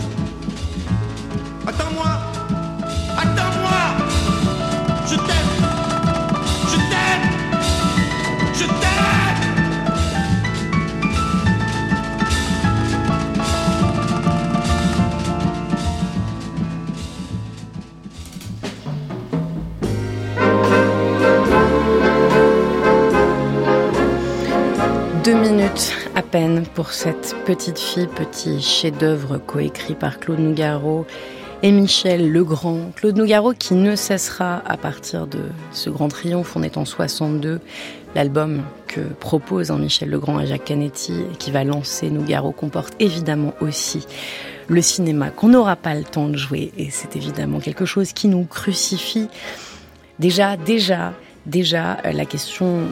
À 26.15 26.23
peine 26.23 26.65
pour 26.75 26.93
cette 26.93 27.37
petite 27.45 27.79
fille, 27.79 28.07
petit 28.07 28.63
chef-d'œuvre 28.63 29.39
coécrit 29.39 29.95
par 29.95 30.19
Claude 30.19 30.39
Nougaro 30.39 31.07
et 31.63 31.73
Michel 31.73 32.33
Legrand. 32.33 32.91
Claude 32.97 33.17
Nougaro 33.17 33.53
qui 33.53 33.75
ne 33.75 33.95
cessera 33.95 34.63
à 34.65 34.77
partir 34.77 35.27
de 35.27 35.41
ce 35.73 35.91
grand 35.91 36.09
triomphe, 36.09 36.57
on 36.57 36.63
est 36.63 36.79
en 36.79 36.85
62, 36.85 37.61
l'album 38.15 38.63
que 38.87 39.01
propose 39.01 39.71
hein, 39.71 39.79
Michel 39.79 40.09
Legrand 40.09 40.41
et 40.41 40.47
Jacques 40.47 40.65
Canetti 40.65 41.13
et 41.33 41.37
qui 41.37 41.51
va 41.51 41.65
lancer 41.65 42.09
Nougaro 42.11 42.53
comporte 42.53 42.95
évidemment 42.99 43.53
aussi 43.61 44.07
le 44.69 44.81
cinéma 44.81 45.31
qu'on 45.31 45.49
n'aura 45.49 45.77
pas 45.77 45.95
le 45.95 46.05
temps 46.05 46.29
de 46.29 46.37
jouer 46.37 46.73
et 46.79 46.89
c'est 46.91 47.15
évidemment 47.15 47.61
quelque 47.61 47.85
chose 47.85 48.13
qui 48.13 48.29
nous 48.29 48.45
crucifie. 48.45 49.29
Déjà, 50.19 50.57
déjà, 50.57 51.13
déjà 51.49 51.99
euh, 52.05 52.13
la 52.13 52.25
question 52.25 52.83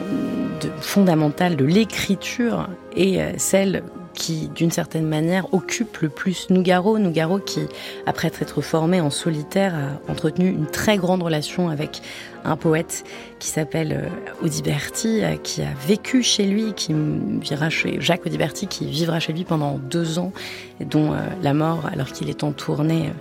fondamentale 0.81 1.55
de 1.55 1.65
l'écriture 1.65 2.67
est 2.95 3.19
euh, 3.19 3.31
celle 3.37 3.83
qui, 4.13 4.47
d'une 4.47 4.71
certaine 4.71 5.07
manière, 5.07 5.53
occupe 5.53 5.97
le 5.99 6.09
plus 6.09 6.49
Nougaro. 6.49 6.97
Nougaro 6.97 7.37
qui, 7.37 7.61
après 8.07 8.29
être 8.41 8.61
formé 8.61 8.99
en 8.99 9.11
solitaire, 9.11 9.75
a 9.75 10.11
entretenu 10.11 10.49
une 10.49 10.65
très 10.65 10.97
grande 10.97 11.21
relation 11.21 11.69
avec 11.69 12.01
un 12.43 12.55
poète 12.55 13.03
qui 13.37 13.49
s'appelle 13.49 13.93
euh, 13.93 14.43
Audiberti, 14.43 15.21
qui 15.43 15.61
a 15.61 15.67
vécu 15.87 16.23
chez 16.23 16.47
lui, 16.47 16.73
qui 16.73 16.95
vivra 17.39 17.69
chez 17.69 17.97
Jacques 18.01 18.25
Audiberti, 18.25 18.65
qui 18.65 18.87
vivra 18.87 19.19
chez 19.19 19.33
lui 19.33 19.43
pendant 19.43 19.77
deux 19.77 20.17
ans, 20.17 20.31
dont 20.79 21.13
la 21.43 21.53
mort, 21.53 21.85
alors 21.91 22.07
qu'il 22.07 22.29
est 22.29 22.43
en 22.43 22.53
tournée, 22.53 23.11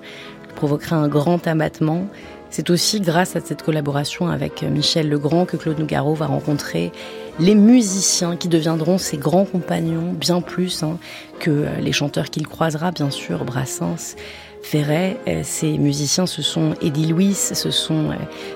provoquera 0.54 0.96
un 0.96 1.08
grand 1.08 1.46
abattement. 1.46 2.06
C'est 2.50 2.70
aussi 2.70 3.00
grâce 3.00 3.36
à 3.36 3.40
cette 3.40 3.62
collaboration 3.62 4.28
avec 4.28 4.62
Michel 4.62 5.08
Legrand 5.08 5.44
que 5.44 5.56
Claude 5.56 5.78
Nougaro 5.78 6.14
va 6.14 6.26
rencontrer 6.26 6.92
les 7.38 7.54
musiciens 7.54 8.36
qui 8.36 8.48
deviendront 8.48 8.98
ses 8.98 9.18
grands 9.18 9.44
compagnons, 9.44 10.12
bien 10.12 10.40
plus 10.40 10.82
hein, 10.82 10.98
que 11.38 11.66
les 11.80 11.92
chanteurs 11.92 12.30
qu'il 12.30 12.46
croisera, 12.46 12.92
bien 12.92 13.10
sûr, 13.10 13.44
Brassens, 13.44 14.16
Ferret. 14.62 15.18
Ces 15.42 15.76
musiciens, 15.76 16.26
ce 16.26 16.40
sont 16.40 16.74
Eddie 16.80 17.06
Louis, 17.06 17.34
ce 17.34 17.70
sont 17.70 18.10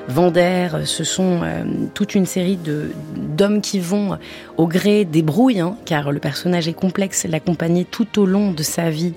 Vander, 0.09 0.68
ce 0.85 1.05
sont 1.05 1.42
toute 1.94 2.14
une 2.14 2.26
série 2.26 2.59
d'hommes 3.37 3.61
qui 3.61 3.79
vont 3.79 4.18
au 4.57 4.66
gré 4.66 5.05
des 5.05 5.22
brouilles, 5.22 5.61
hein, 5.61 5.76
car 5.85 6.11
le 6.11 6.18
personnage 6.18 6.66
est 6.68 6.72
complexe, 6.72 7.26
l'accompagner 7.29 7.85
tout 7.85 8.18
au 8.18 8.26
long 8.26 8.53
de 8.53 8.62
sa 8.62 8.88
vie. 8.88 9.14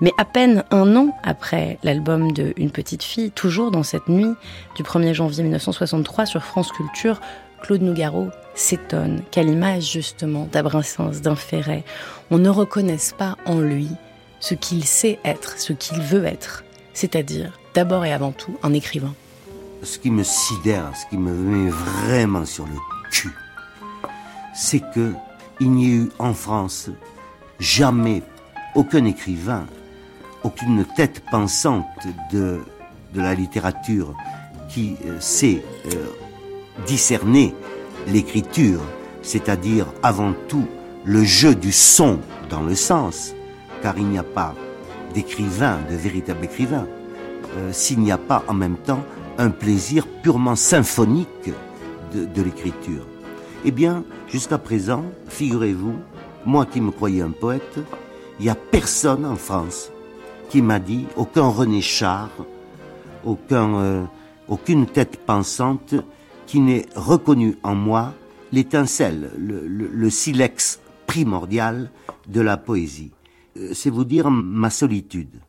Mais 0.00 0.12
à 0.16 0.24
peine 0.24 0.64
un 0.70 0.94
an 0.96 1.16
après 1.24 1.78
l'album 1.82 2.32
de 2.32 2.52
Une 2.56 2.70
petite 2.70 3.02
fille, 3.02 3.32
toujours 3.32 3.70
dans 3.70 3.82
cette 3.82 4.08
nuit 4.08 4.32
du 4.76 4.82
1er 4.82 5.12
janvier 5.12 5.42
1963 5.42 6.26
sur 6.26 6.42
France 6.44 6.70
Culture, 6.70 7.20
Claude 7.62 7.82
Nougaro 7.82 8.28
s'étonne 8.54 9.22
qu'à 9.30 9.42
l'image 9.42 9.90
justement 9.90 10.48
d'Abrinsens, 10.52 11.20
d'un 11.20 11.34
on 12.30 12.38
ne 12.38 12.48
reconnaisse 12.48 13.12
pas 13.16 13.36
en 13.46 13.58
lui 13.58 13.88
ce 14.38 14.54
qu'il 14.54 14.84
sait 14.84 15.18
être, 15.24 15.58
ce 15.58 15.72
qu'il 15.72 16.00
veut 16.00 16.24
être, 16.24 16.64
c'est-à-dire 16.94 17.58
d'abord 17.74 18.04
et 18.04 18.12
avant 18.12 18.30
tout 18.30 18.56
un 18.62 18.72
écrivain. 18.74 19.14
Ce 19.82 19.98
qui 19.98 20.10
me 20.10 20.22
sidère, 20.22 20.92
ce 20.94 21.08
qui 21.10 21.16
me 21.16 21.32
met 21.32 21.70
vraiment 21.70 22.44
sur 22.44 22.66
le 22.66 22.76
cul, 23.10 23.34
c'est 24.54 24.82
que 24.94 25.12
il 25.60 25.72
n'y 25.72 25.86
a 25.86 25.94
eu 25.96 26.08
en 26.20 26.34
France 26.34 26.88
jamais 27.58 28.22
aucun 28.76 29.04
écrivain 29.04 29.66
aucune 30.44 30.84
tête 30.96 31.22
pensante 31.30 31.86
de, 32.32 32.60
la 33.14 33.34
littérature 33.34 34.14
qui 34.68 34.96
euh, 35.06 35.18
sait 35.18 35.62
euh, 35.86 36.06
discerner 36.86 37.54
l'écriture, 38.06 38.80
c'est-à-dire 39.22 39.86
avant 40.02 40.34
tout 40.46 40.66
le 41.04 41.24
jeu 41.24 41.54
du 41.54 41.72
son 41.72 42.18
dans 42.50 42.62
le 42.62 42.74
sens, 42.74 43.34
car 43.82 43.98
il 43.98 44.06
n'y 44.06 44.18
a 44.18 44.22
pas 44.22 44.54
d'écrivain, 45.14 45.78
de 45.90 45.96
véritable 45.96 46.44
écrivain, 46.44 46.86
euh, 47.56 47.72
s'il 47.72 48.00
n'y 48.00 48.12
a 48.12 48.18
pas 48.18 48.44
en 48.46 48.54
même 48.54 48.76
temps 48.76 49.02
un 49.38 49.50
plaisir 49.50 50.06
purement 50.22 50.56
symphonique 50.56 51.50
de 52.12 52.42
l'écriture. 52.42 53.06
Eh 53.64 53.70
bien, 53.70 54.04
jusqu'à 54.28 54.58
présent, 54.58 55.04
figurez-vous, 55.28 55.94
moi 56.44 56.66
qui 56.66 56.80
me 56.80 56.90
croyais 56.90 57.22
un 57.22 57.30
poète, 57.30 57.78
il 58.38 58.44
n'y 58.44 58.50
a 58.50 58.54
personne 58.54 59.24
en 59.24 59.36
France 59.36 59.90
qui 60.48 60.62
m'a 60.62 60.78
dit, 60.78 61.06
aucun 61.16 61.48
René 61.48 61.80
Char, 61.80 62.30
euh, 63.52 64.04
aucune 64.48 64.86
tête 64.86 65.18
pensante 65.24 65.94
qui 66.46 66.60
n'ait 66.60 66.86
reconnu 66.94 67.56
en 67.62 67.74
moi 67.74 68.14
l'étincelle, 68.52 69.30
le, 69.36 69.66
le, 69.66 69.88
le, 69.88 70.10
silex 70.10 70.80
primordial 71.06 71.90
de 72.26 72.40
la 72.40 72.56
poésie. 72.56 73.12
Euh, 73.58 73.72
c'est 73.74 73.90
vous 73.90 74.04
dire 74.04 74.30
ma 74.30 74.70
solitude. 74.70 75.40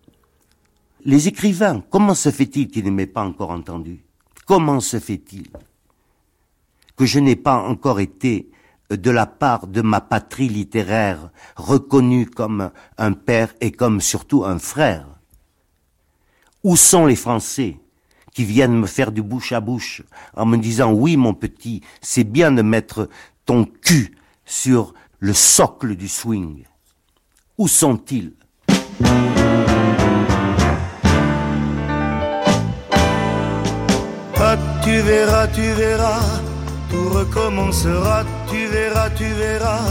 Les 1.06 1.30
écrivains, 1.30 1.82
comment 1.90 2.14
se 2.14 2.30
fait-il 2.30 2.68
qu'ils 2.68 2.86
ne 2.86 2.92
m'aient 2.92 3.06
pas 3.06 3.24
encore 3.24 3.52
entendu? 3.52 4.04
Comment 4.46 4.82
se 4.82 5.00
fait-il 5.00 5.48
que 6.98 7.06
je 7.06 7.20
n'ai 7.20 7.38
pas 7.38 7.64
encore 7.64 8.02
été 8.02 8.50
de 8.90 9.12
la 9.12 9.26
part 9.26 9.68
de 9.68 9.82
ma 9.82 10.02
patrie 10.02 10.50
littéraire, 10.50 11.30
reconnue 11.56 12.26
comme 12.26 12.72
un 12.98 13.14
père 13.14 13.54
et 13.62 13.72
comme 13.72 14.02
surtout 14.02 14.44
un 14.46 14.60
frère. 14.60 15.08
Où 16.64 16.76
sont 16.76 17.06
les 17.06 17.16
Français 17.16 17.78
qui 18.34 18.44
viennent 18.46 18.78
me 18.78 18.88
faire 18.88 19.12
du 19.12 19.22
bouche 19.22 19.52
à 19.52 19.60
bouche 19.60 20.02
en 20.36 20.46
me 20.46 20.58
disant 20.58 20.92
oui 20.92 21.18
mon 21.18 21.34
petit, 21.34 21.82
c'est 22.02 22.24
bien 22.24 22.52
de 22.52 22.62
mettre 22.62 23.10
ton 23.46 23.66
cul 23.66 24.16
sur 24.46 24.94
le 25.20 25.34
socle 25.34 25.96
du 25.96 26.08
swing. 26.08 26.66
Où 27.58 27.68
sont-ils? 27.68 28.34
Tu 34.84 35.02
verras, 35.02 35.48
tu 35.48 35.62
verras 35.74 36.49
tout 36.90 37.10
recommencera, 37.10 38.24
tu 38.50 38.68
verras, 38.68 39.10
tu 39.12 39.26
verras. 39.26 39.82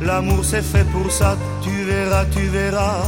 L'amour 0.00 0.44
c'est 0.44 0.62
fait 0.62 0.84
pour 0.90 1.10
ça, 1.10 1.36
tu 1.62 1.70
verras, 1.84 2.24
tu 2.26 2.46
verras. 2.46 3.02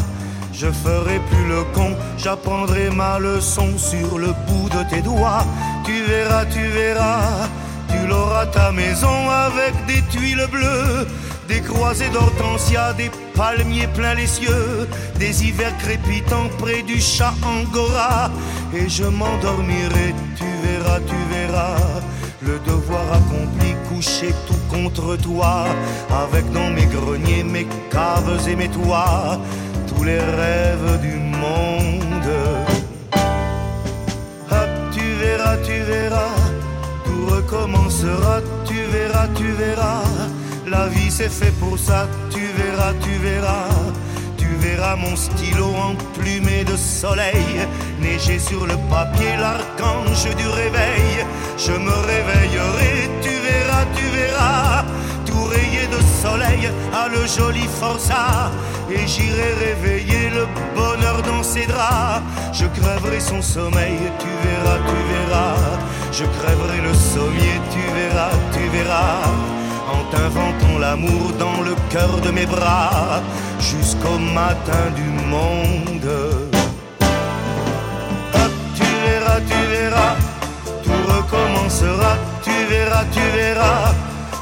Je 0.52 0.66
ferai 0.70 1.18
plus 1.30 1.48
le 1.48 1.64
con, 1.74 1.96
j'apprendrai 2.18 2.90
ma 2.90 3.18
leçon 3.18 3.78
sur 3.78 4.18
le 4.18 4.34
bout 4.46 4.68
de 4.68 4.82
tes 4.90 5.00
doigts. 5.00 5.44
Tu 5.84 6.02
verras, 6.04 6.44
tu 6.46 6.60
verras. 6.68 7.48
Tu 7.88 8.06
l'auras 8.06 8.46
ta 8.46 8.72
maison 8.72 9.30
avec 9.30 9.74
des 9.86 10.02
tuiles 10.10 10.46
bleues, 10.50 11.06
des 11.48 11.60
croisées 11.60 12.08
d'hortensia, 12.08 12.92
des 12.94 13.10
palmiers 13.34 13.88
pleins 13.88 14.14
les 14.14 14.26
cieux, 14.26 14.88
des 15.18 15.44
hivers 15.44 15.76
crépitants 15.78 16.48
près 16.58 16.82
du 16.82 17.00
chat 17.00 17.34
angora. 17.44 18.30
Et 18.74 18.88
je 18.88 19.04
m'endormirai, 19.04 20.14
tu 20.36 20.44
verras, 20.64 21.00
tu 21.00 21.16
verras 21.34 22.00
le 22.46 22.58
devoir 22.60 23.04
accompli, 23.12 23.74
couché 23.88 24.34
tout 24.46 24.62
contre 24.70 25.16
toi, 25.16 25.64
avec 26.10 26.50
dans 26.52 26.70
mes 26.70 26.86
greniers, 26.86 27.44
mes 27.44 27.66
caves 27.90 28.48
et 28.48 28.56
mes 28.56 28.68
toits, 28.68 29.38
tous 29.88 30.04
les 30.04 30.18
rêves 30.18 31.00
du 31.00 31.14
monde. 31.14 32.32
Ah, 34.50 34.66
tu 34.92 35.04
verras, 35.20 35.56
tu 35.58 35.78
verras, 35.82 36.34
tout 37.04 37.26
recommencera, 37.34 38.40
tu 38.64 38.82
verras, 38.92 39.28
tu 39.34 39.46
verras, 39.52 40.02
la 40.66 40.88
vie 40.88 41.10
c'est 41.10 41.30
fait 41.30 41.52
pour 41.60 41.78
ça, 41.78 42.08
tu 42.30 42.40
verras, 42.40 42.92
tu 43.02 43.10
verras. 43.18 43.68
Tu 44.62 44.68
verras 44.68 44.94
mon 44.94 45.16
stylo 45.16 45.74
emplumé 45.74 46.62
de 46.62 46.76
soleil, 46.76 47.66
neiger 48.00 48.38
sur 48.38 48.64
le 48.64 48.76
papier 48.88 49.36
l'archange 49.36 50.36
du 50.36 50.46
réveil. 50.46 51.26
Je 51.58 51.72
me 51.72 51.90
réveillerai, 51.90 53.10
tu 53.22 53.30
verras, 53.30 53.84
tu 53.96 54.04
verras, 54.16 54.84
tout 55.26 55.44
rayé 55.46 55.88
de 55.88 56.00
soleil 56.22 56.70
à 56.94 57.08
le 57.08 57.26
joli 57.26 57.66
forçat. 57.80 58.52
Et 58.88 59.04
j'irai 59.04 59.52
réveiller 59.66 60.30
le 60.30 60.46
bonheur 60.76 61.22
dans 61.22 61.42
ses 61.42 61.66
draps. 61.66 62.22
Je 62.52 62.66
crèverai 62.66 63.18
son 63.18 63.42
sommeil, 63.42 63.98
tu 64.20 64.28
verras, 64.46 64.78
tu 64.86 64.98
verras. 65.12 65.56
Je 66.12 66.18
je 66.18 66.24
crèverai 66.38 66.80
le 66.82 66.94
sommier, 66.94 67.56
tu 67.72 67.80
verras, 67.98 68.30
tu 68.52 68.68
verras, 68.68 69.22
en 70.12 70.16
t'inventant 70.16 70.78
l'amour 70.78 71.32
dans 71.38 71.62
le 71.62 71.74
cœur 71.90 72.20
de 72.20 72.30
mes 72.30 72.46
bras, 72.46 73.20
jusqu'au 73.60 74.18
matin 74.18 74.90
du 74.94 75.08
monde. 75.28 76.10
Tu 78.74 78.84
verras, 79.04 79.40
tu 79.40 79.60
verras, 79.70 80.16
tout 80.84 81.02
recommencera, 81.14 82.16
tu 82.42 82.52
verras, 82.68 83.04
tu 83.12 83.20
verras, 83.36 83.94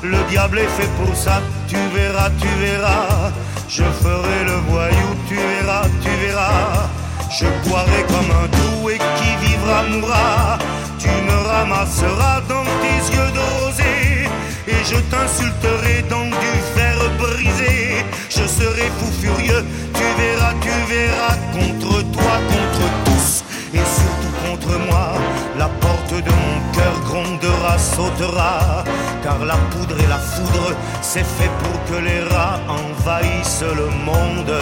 le 0.02 0.18
diable 0.30 0.58
est 0.60 0.74
fait 0.78 0.90
pour 1.02 1.14
ça, 1.14 1.40
tu 1.68 1.76
verras, 1.94 2.30
tu 2.40 2.48
verras, 2.60 3.32
je 3.68 3.84
ferai 4.02 4.44
le 4.44 4.56
voyou, 4.70 5.10
tu 5.28 5.36
verras, 5.36 5.86
tu 6.02 6.10
verras, 6.26 6.88
je 7.30 7.46
boirai 7.68 8.02
comme 8.08 8.30
un 8.42 8.60
et 8.88 8.98
qui 8.98 9.46
vivra 9.46 9.82
mourra. 9.84 10.58
Tu 10.98 11.08
me 11.08 11.48
ramasseras 11.48 12.40
dans 12.48 12.64
tes 12.82 13.14
yeux 13.14 13.30
d'osé 13.36 14.29
et 14.66 14.84
je 14.84 14.96
t'insulterai 15.10 16.02
dans 16.08 16.26
du 16.26 16.52
fer 16.74 16.96
brisé. 17.18 18.04
Je 18.28 18.46
serai 18.46 18.86
fou 18.98 19.10
furieux, 19.20 19.64
tu 19.94 20.06
verras, 20.20 20.54
tu 20.60 20.74
verras, 20.92 21.36
contre 21.52 22.02
toi, 22.12 22.34
contre 22.52 22.86
tous 23.04 23.44
et 23.74 23.84
surtout 23.98 24.34
contre 24.46 24.78
moi. 24.86 25.12
La 25.58 25.68
porte 25.68 26.14
de 26.14 26.30
mon 26.30 26.58
cœur 26.72 26.94
grondera, 27.04 27.78
sautera, 27.78 28.84
car 29.22 29.44
la 29.44 29.56
poudre 29.70 29.96
et 30.02 30.06
la 30.06 30.18
foudre, 30.18 30.74
c'est 31.02 31.26
fait 31.36 31.50
pour 31.62 31.76
que 31.88 32.02
les 32.02 32.22
rats 32.34 32.60
envahissent 32.68 33.64
le 33.76 33.88
monde. 34.04 34.54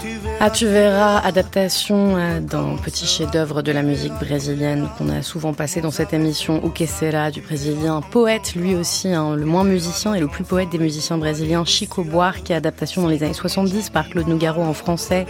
Tu 0.00 0.18
verras, 0.18 0.31
adaptation 0.44 2.16
euh, 2.16 2.40
d'un 2.40 2.76
petit 2.76 3.06
chef-d'œuvre 3.06 3.62
de 3.62 3.70
la 3.70 3.82
musique 3.82 4.12
brésilienne 4.14 4.88
qu'on 4.98 5.08
a 5.08 5.22
souvent 5.22 5.54
passé 5.54 5.80
dans 5.80 5.92
cette 5.92 6.12
émission, 6.12 6.64
O 6.64 6.72
du 7.30 7.40
brésilien 7.40 8.00
poète, 8.00 8.56
lui 8.56 8.74
aussi, 8.74 9.08
hein, 9.08 9.36
le 9.36 9.44
moins 9.44 9.62
musicien 9.62 10.14
et 10.14 10.20
le 10.20 10.26
plus 10.26 10.42
poète 10.42 10.68
des 10.70 10.78
musiciens 10.78 11.16
brésiliens, 11.16 11.64
Chico 11.64 12.02
Buarque, 12.02 12.50
adaptation 12.50 13.02
dans 13.02 13.08
les 13.08 13.22
années 13.22 13.34
70 13.34 13.90
par 13.90 14.08
Claude 14.08 14.26
Nougaro 14.26 14.62
en 14.62 14.72
français, 14.72 15.26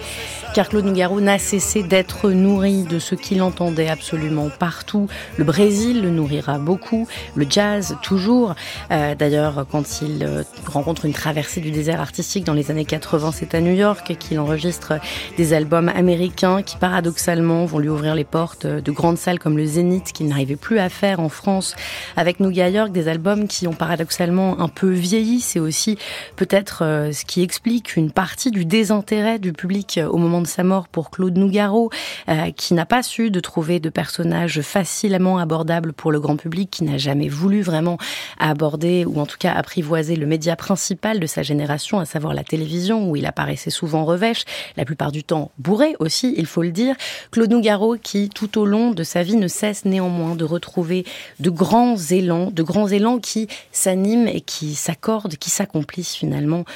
car 0.55 0.71
Claude 0.71 0.87
Nougaro 0.87 1.21
n'a 1.21 1.39
cessé 1.39 1.83
d'être 1.83 2.31
nourri 2.31 2.85
de 2.85 2.99
ce 2.99 3.15
qu'il 3.15 3.43
entendait 3.43 3.89
absolument 3.89 4.49
partout. 4.49 5.09
Le 5.37 5.45
Brésil 5.45 6.01
le 6.01 6.09
nourrira 6.09 6.59
beaucoup, 6.59 7.07
le 7.35 7.45
jazz 7.49 7.97
toujours. 8.01 8.55
Euh, 8.91 9.15
D'ailleurs, 9.15 9.67
quand 9.71 10.01
il 10.01 10.25
euh, 10.25 10.43
rencontre 10.67 11.05
une 11.05 11.13
traversée 11.13 11.61
du 11.61 11.71
désert 11.71 12.01
artistique 12.01 12.45
dans 12.45 12.55
les 12.55 12.71
années 12.71 12.87
80, 12.87 13.33
c'est 13.33 13.55
à 13.55 13.61
New 13.61 13.75
York 13.75 14.17
qu'il 14.19 14.41
enregistre 14.41 14.95
des 15.37 15.53
albums 15.53 15.89
américains 15.89 16.63
qui 16.63 16.77
paradoxalement 16.77 17.65
vont 17.65 17.79
lui 17.79 17.89
ouvrir 17.89 18.15
les 18.15 18.25
portes 18.25 18.67
de 18.67 18.93
grandes 18.93 19.19
salles 19.19 19.39
comme 19.39 19.57
le 19.57 19.65
Zénith 19.65 20.13
qu'il 20.13 20.27
n'arrivait 20.29 20.57
plus 20.57 20.79
à 20.79 20.89
faire 20.89 21.21
en 21.21 21.29
France 21.29 21.75
avec 22.17 22.41
Nougat 22.41 22.71
York, 22.71 22.93
des 22.93 23.09
albums 23.09 23.49
qui 23.49 23.67
ont 23.67 23.73
paradoxalement 23.73 24.61
un 24.61 24.69
peu 24.69 24.91
vieilli. 24.91 25.41
C'est 25.41 25.61
aussi 25.61 25.99
peut-être 26.37 26.85
euh, 26.85 27.13
ce 27.13 27.25
qui 27.25 27.43
explique 27.43 27.97
une 27.97 28.11
partie 28.11 28.51
du 28.51 28.65
désintérêt 28.65 29.39
du 29.39 29.53
public 29.53 30.01
au 30.09 30.17
moment 30.17 30.41
de 30.41 30.47
sa 30.47 30.65
mort 30.65 30.89
pour 30.89 31.11
Claude 31.11 31.37
Nougaro, 31.37 31.91
euh, 32.29 32.51
qui 32.53 32.75
n'a 32.75 32.87
pas 32.87 33.03
su 33.03 33.31
de 33.31 33.41
trouver 33.41 33.81
de 33.81 33.89
personnages 33.89 34.61
facilement 34.61 35.39
abordables 35.39 35.93
pour 35.93 36.13
le 36.13 36.21
grand 36.21 36.37
public, 36.37 36.71
qui 36.71 36.85
n'a 36.85 36.99
jamais 36.99 37.29
voulu 37.29 37.63
vraiment 37.63 37.99
aborder 38.39 39.05
ou 39.05 39.21
en 39.21 39.27
tout 39.27 39.39
cas 39.39 39.53
apprivoiser 39.53 40.17
le 40.17 40.27
média 40.27 40.57
principal 40.57 41.21
de 41.21 41.27
sa 41.27 41.43
génération, 41.43 42.01
à 42.01 42.05
savoir 42.05 42.35
la 42.35 42.45
télévision, 42.45 43.11
où 43.11 43.17
il 43.17 43.27
apparaissait 43.27 43.71
souvent 43.71 44.05
revêche. 44.05 44.45
Plupart 44.93 45.11
du 45.11 45.25
temps 45.25 45.53
bourré 45.57 45.97
aussi, 46.01 46.35
il 46.37 46.45
faut 46.45 46.63
le 46.63 46.71
dire. 46.71 46.95
Claude 47.31 47.51
Nougaro 47.51 47.97
qui, 47.97 48.29
tout 48.29 48.59
au 48.59 48.67
long 48.67 48.91
de 48.91 49.05
sa 49.05 49.23
vie, 49.23 49.37
ne 49.37 49.49
cesse 49.49 49.87
néanmoins 49.87 50.35
de 50.35 50.45
retrouver 50.45 51.07
de 51.41 51.49
grands 51.49 51.97
élans, 51.97 52.51
de 52.51 52.63
grands 52.63 52.89
élans 52.89 53.19
qui 53.19 53.49
s'animent 53.73 54.29
et 54.29 54.43
qui 54.43 54.75
s'accordent, 54.75 55.37
qui 55.37 55.49
s'accomplissent 55.49 56.15
finalement 56.15 56.67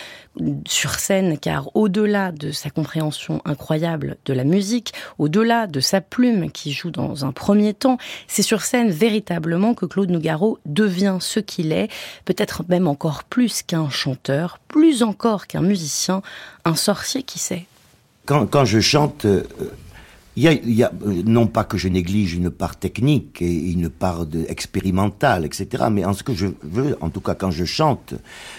sur 0.66 0.94
scène, 0.94 1.38
car 1.38 1.68
au-delà 1.74 2.32
de 2.32 2.52
sa 2.52 2.70
compréhension 2.70 3.42
incroyable 3.44 4.16
de 4.24 4.32
la 4.32 4.44
musique, 4.44 4.94
au-delà 5.18 5.66
de 5.66 5.80
sa 5.80 6.00
plume 6.00 6.50
qui 6.50 6.72
joue 6.72 6.90
dans 6.90 7.26
un 7.26 7.32
premier 7.32 7.74
temps, 7.74 7.98
c'est 8.28 8.42
sur 8.42 8.62
scène 8.62 8.90
véritablement 8.90 9.74
que 9.74 9.84
Claude 9.84 10.10
Nougaro 10.10 10.58
devient 10.64 11.18
ce 11.20 11.40
qu'il 11.40 11.72
est, 11.72 11.88
peut-être 12.24 12.64
même 12.68 12.88
encore 12.88 13.24
plus 13.24 13.62
qu'un 13.62 13.90
chanteur, 13.90 14.58
plus 14.68 15.02
encore 15.02 15.46
qu'un 15.46 15.62
musicien, 15.62 16.22
un 16.64 16.76
sorcier 16.76 17.22
qui 17.22 17.38
sait 17.38 17.66
quand, 18.26 18.46
quand 18.46 18.64
je 18.64 18.80
chante, 18.80 19.24
euh, 19.24 19.44
il 20.36 20.42
y 20.42 20.48
a, 20.48 20.52
y 20.52 20.82
a, 20.82 20.92
non 21.24 21.46
pas 21.46 21.64
que 21.64 21.78
je 21.78 21.88
néglige 21.88 22.34
une 22.34 22.50
part 22.50 22.76
technique 22.76 23.40
et 23.40 23.70
une 23.70 23.88
part 23.88 24.26
expérimentale, 24.48 25.46
etc. 25.46 25.84
Mais 25.90 26.04
en 26.04 26.12
ce 26.12 26.22
que 26.22 26.34
je 26.34 26.48
veux, 26.62 26.98
en 27.00 27.08
tout 27.08 27.22
cas 27.22 27.34
quand 27.34 27.50
je 27.50 27.64
chante, 27.64 28.12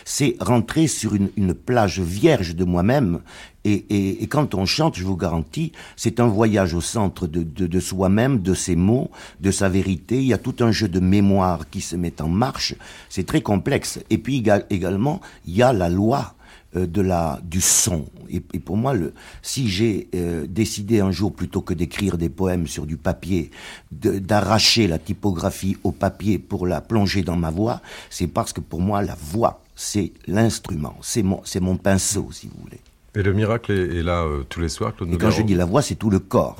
c'est 0.03 0.35
rentrer 0.39 0.87
sur 0.87 1.13
une, 1.13 1.29
une 1.37 1.53
plage 1.53 1.99
vierge 1.99 2.55
de 2.55 2.63
moi-même. 2.63 3.19
Et, 3.63 3.85
et, 3.89 4.23
et, 4.23 4.27
quand 4.27 4.55
on 4.55 4.65
chante, 4.65 4.97
je 4.97 5.03
vous 5.03 5.17
garantis, 5.17 5.73
c'est 5.97 6.19
un 6.19 6.27
voyage 6.27 6.73
au 6.73 6.81
centre 6.81 7.27
de, 7.27 7.43
de, 7.43 7.67
de 7.67 7.79
soi-même, 7.79 8.41
de 8.41 8.53
ses 8.53 8.77
mots, 8.77 9.11
de 9.41 9.51
sa 9.51 9.69
vérité. 9.69 10.17
Il 10.17 10.27
y 10.27 10.33
a 10.33 10.37
tout 10.37 10.55
un 10.61 10.71
jeu 10.71 10.87
de 10.87 11.01
mémoire 11.01 11.69
qui 11.69 11.81
se 11.81 11.95
met 11.95 12.21
en 12.21 12.29
marche. 12.29 12.75
C'est 13.09 13.25
très 13.25 13.41
complexe. 13.41 13.99
Et 14.09 14.17
puis 14.17 14.41
également, 14.69 15.21
il 15.45 15.55
y 15.57 15.61
a 15.61 15.73
la 15.73 15.89
loi 15.89 16.36
de 16.75 17.01
la 17.01 17.39
du 17.43 17.61
son. 17.61 18.05
Et, 18.29 18.41
et 18.53 18.59
pour 18.59 18.77
moi, 18.77 18.93
le, 18.93 19.13
si 19.41 19.69
j'ai 19.69 20.09
euh, 20.15 20.45
décidé 20.47 20.99
un 20.99 21.11
jour 21.11 21.33
plutôt 21.33 21.61
que 21.61 21.73
d'écrire 21.73 22.17
des 22.17 22.29
poèmes 22.29 22.67
sur 22.67 22.85
du 22.85 22.97
papier, 22.97 23.51
d'arracher 23.91 24.87
la 24.87 24.99
typographie 24.99 25.77
au 25.83 25.91
papier 25.91 26.37
pour 26.39 26.67
la 26.67 26.81
plonger 26.81 27.23
dans 27.23 27.37
ma 27.37 27.51
voix, 27.51 27.81
c'est 28.09 28.27
parce 28.27 28.53
que 28.53 28.61
pour 28.61 28.81
moi 28.81 29.01
la 29.01 29.15
voix 29.15 29.61
c'est 29.75 30.11
l'instrument, 30.25 30.97
c'est 31.01 31.23
mon 31.23 31.41
c'est 31.45 31.59
mon 31.59 31.77
pinceau 31.77 32.29
si 32.31 32.47
vous 32.47 32.61
voulez. 32.63 32.79
Et 33.15 33.23
le 33.23 33.33
miracle 33.33 33.71
est, 33.71 33.97
est 33.97 34.03
là 34.03 34.23
euh, 34.23 34.43
tous 34.49 34.59
les 34.59 34.69
soirs, 34.69 34.95
Claude 34.95 35.13
Et 35.13 35.17
quand 35.17 35.31
je 35.31 35.41
dis 35.43 35.55
la 35.55 35.65
voix, 35.65 35.81
c'est 35.81 35.95
tout 35.95 36.09
le 36.09 36.19
corps. 36.19 36.57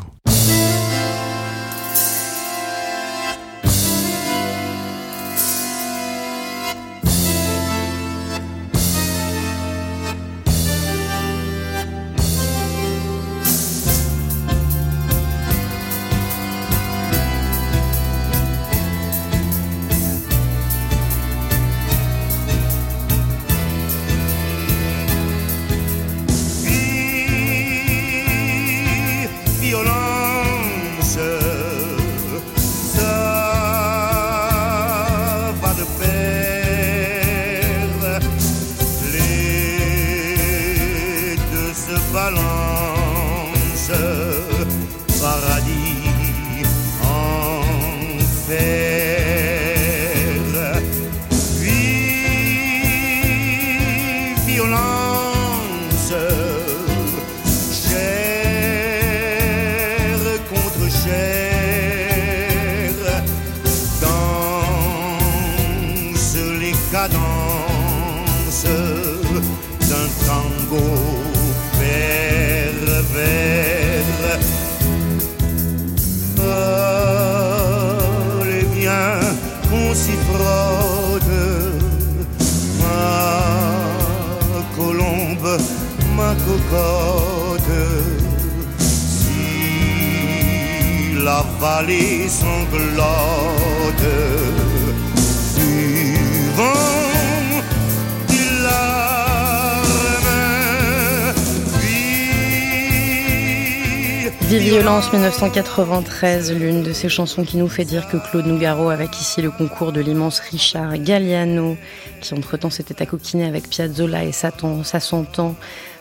Puis 104.48 104.60
Violence 104.60 105.12
1993, 105.12 106.54
l'une 106.54 106.82
de 106.82 106.94
ces 106.94 107.10
chansons 107.10 107.44
qui 107.44 107.58
nous 107.58 107.68
fait 107.68 107.84
dire 107.84 108.08
que 108.08 108.16
Claude 108.16 108.46
Nougaro, 108.46 108.90
avec 108.90 109.20
ici 109.20 109.42
le 109.42 109.52
concours 109.52 109.92
de 109.92 110.00
l'immense 110.00 110.40
Richard 110.40 110.98
Galliano, 111.00 111.76
qui 112.22 112.34
entre-temps 112.34 112.70
s'était 112.70 113.02
accoquiné 113.02 113.46
avec 113.46 113.68
Piazzolla 113.68 114.24
et 114.24 114.32
Satan, 114.32 114.86
ça 114.86 115.02
s'entend, 115.02 115.56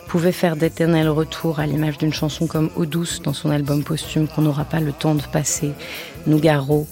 pouvait 0.07 0.31
faire 0.31 0.55
d'éternels 0.55 1.09
retours 1.09 1.59
à 1.59 1.65
l'image 1.65 1.97
d'une 1.97 2.13
chanson 2.13 2.47
comme 2.47 2.69
Eau 2.75 2.85
douce 2.85 3.21
dans 3.21 3.33
son 3.33 3.49
album 3.51 3.83
posthume 3.83 4.27
qu'on 4.27 4.41
n'aura 4.41 4.65
pas 4.65 4.79
le 4.79 4.93
temps 4.93 5.15
de 5.15 5.21
passer. 5.21 5.73
Nougaro, 6.25 6.87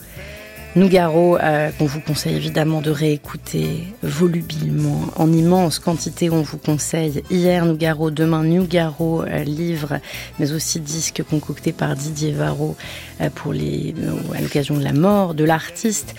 Nougaro, 0.76 1.38
euh, 1.38 1.70
qu'on 1.72 1.86
vous 1.86 2.02
conseille 2.02 2.36
évidemment 2.36 2.82
de 2.82 2.92
réécouter 2.92 3.88
volubilement, 4.04 5.06
en 5.16 5.32
immense 5.32 5.80
quantité, 5.80 6.30
on 6.30 6.42
vous 6.42 6.58
conseille 6.58 7.24
hier 7.30 7.66
Nougaro, 7.66 8.12
demain 8.12 8.44
Nougaro, 8.44 9.24
euh, 9.24 9.46
livre, 9.46 10.00
mais 10.38 10.52
aussi 10.52 10.82
disque 10.82 11.24
concocté 11.30 11.72
par 11.72 11.96
Didier 11.96 12.34
Varro 12.34 12.76
euh, 13.22 13.30
pour 13.30 13.54
les, 13.54 13.96
à 14.36 14.42
l'occasion 14.42 14.76
de 14.76 14.84
la 14.84 14.92
mort 14.92 15.34
de 15.34 15.46
l'artiste. 15.46 16.14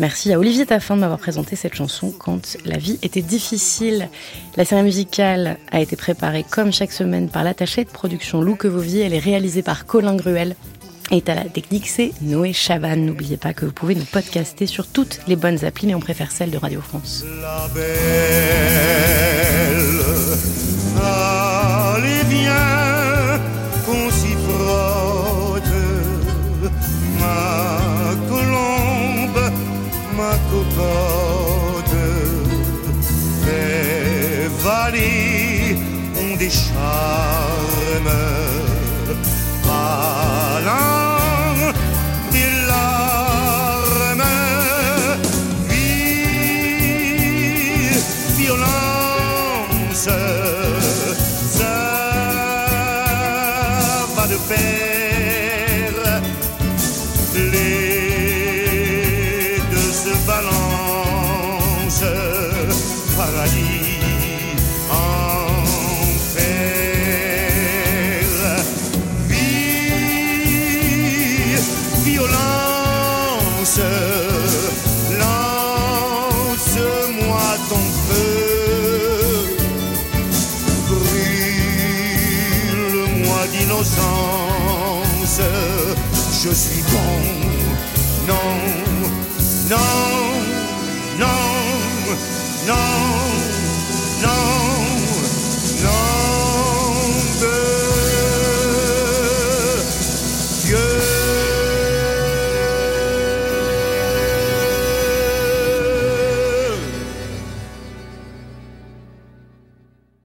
Merci 0.00 0.32
à 0.32 0.38
Olivier 0.38 0.64
Taffin 0.64 0.96
de 0.96 1.00
m'avoir 1.00 1.18
présenté 1.18 1.54
cette 1.54 1.74
chanson 1.74 2.10
quand 2.18 2.56
la 2.64 2.78
vie 2.78 2.98
était 3.02 3.20
difficile. 3.20 4.08
La 4.56 4.64
série 4.64 4.84
musicale 4.84 5.58
a 5.70 5.80
été 5.80 5.96
préparée 5.96 6.46
comme 6.48 6.72
chaque 6.72 6.92
semaine 6.92 7.28
par 7.28 7.44
l'attaché 7.44 7.84
de 7.84 7.90
production 7.90 8.40
Lou 8.40 8.56
Quevovier. 8.56 9.02
Elle 9.02 9.12
est 9.12 9.18
réalisée 9.18 9.62
par 9.62 9.84
Colin 9.84 10.16
Gruel 10.16 10.56
et 11.10 11.22
à 11.26 11.34
la 11.34 11.44
technique, 11.44 11.88
c'est 11.88 12.12
Noé 12.20 12.52
Chavannes. 12.52 13.06
N'oubliez 13.06 13.36
pas 13.36 13.54
que 13.54 13.64
vous 13.64 13.72
pouvez 13.72 13.94
nous 13.94 14.04
podcaster 14.04 14.66
sur 14.66 14.86
toutes 14.86 15.20
les 15.26 15.36
bonnes 15.36 15.64
applis, 15.64 15.86
mais 15.86 15.94
on 15.94 16.00
préfère 16.00 16.30
celle 16.30 16.50
de 16.50 16.58
Radio 16.58 16.80
France. 16.80 17.24
La 17.40 17.68
belle, 17.74 17.84
allez 20.96 22.22
s'y 24.10 24.34
frotte. 24.46 25.62
Ma 27.20 28.14
colombe, 28.28 29.52
ma 30.16 30.34
cocotte, 30.50 31.98